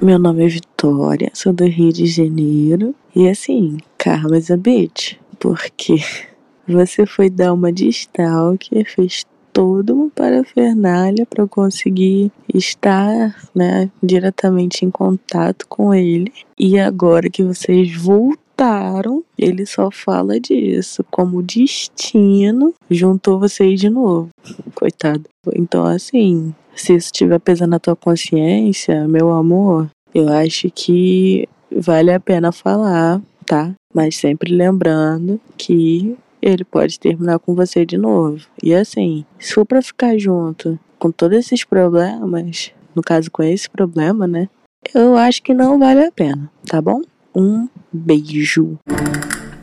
Meu 0.00 0.18
nome 0.18 0.44
é 0.44 0.48
Vitória, 0.48 1.30
sou 1.34 1.52
do 1.52 1.64
Rio 1.66 1.92
de 1.92 2.06
Janeiro. 2.06 2.94
E 3.14 3.28
assim, 3.28 3.76
karma's 3.98 4.50
a 4.50 4.56
bitch. 4.56 5.16
Porque 5.38 5.96
você 6.66 7.04
foi 7.04 7.28
dar 7.28 7.52
uma 7.52 7.70
de 7.70 7.88
stalker, 7.88 8.90
fez 8.90 9.24
toda 9.52 9.92
uma 9.92 10.08
parafernália 10.08 11.26
para 11.26 11.46
conseguir 11.46 12.32
estar 12.52 13.36
né, 13.54 13.90
diretamente 14.02 14.84
em 14.84 14.90
contato 14.90 15.66
com 15.68 15.92
ele. 15.92 16.32
E 16.58 16.78
agora 16.78 17.28
que 17.28 17.44
vocês 17.44 17.94
voltaram 17.94 18.42
voltaram, 18.62 19.24
ele 19.36 19.66
só 19.66 19.90
fala 19.90 20.38
disso. 20.38 21.04
Como 21.10 21.38
o 21.38 21.42
destino 21.42 22.72
juntou 22.88 23.40
vocês 23.40 23.80
de 23.80 23.90
novo. 23.90 24.28
Coitado. 24.74 25.24
Então, 25.54 25.84
assim, 25.84 26.54
se 26.74 26.94
isso 26.94 27.06
estiver 27.06 27.40
pesando 27.40 27.70
na 27.70 27.80
tua 27.80 27.96
consciência, 27.96 29.06
meu 29.08 29.30
amor, 29.30 29.90
eu 30.14 30.28
acho 30.28 30.70
que 30.70 31.48
vale 31.74 32.12
a 32.12 32.20
pena 32.20 32.52
falar, 32.52 33.20
tá? 33.44 33.72
Mas 33.92 34.16
sempre 34.16 34.54
lembrando 34.54 35.40
que 35.56 36.16
ele 36.40 36.64
pode 36.64 36.98
terminar 36.98 37.38
com 37.40 37.54
você 37.54 37.84
de 37.84 37.98
novo. 37.98 38.46
E 38.62 38.74
assim, 38.74 39.24
se 39.38 39.54
for 39.54 39.66
pra 39.66 39.82
ficar 39.82 40.16
junto 40.18 40.78
com 40.98 41.10
todos 41.10 41.36
esses 41.38 41.64
problemas, 41.64 42.72
no 42.94 43.02
caso 43.02 43.30
com 43.30 43.42
esse 43.42 43.68
problema, 43.68 44.26
né? 44.26 44.48
Eu 44.94 45.16
acho 45.16 45.42
que 45.42 45.54
não 45.54 45.78
vale 45.78 46.04
a 46.04 46.10
pena, 46.10 46.50
tá 46.66 46.80
bom? 46.80 47.00
Um 47.34 47.68
beijo. 47.92 48.78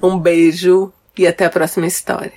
Um 0.02 0.18
beijo 0.18 0.92
e 1.18 1.28
até 1.28 1.46
a 1.46 1.50
próxima 1.50 1.86
história. 1.86 2.32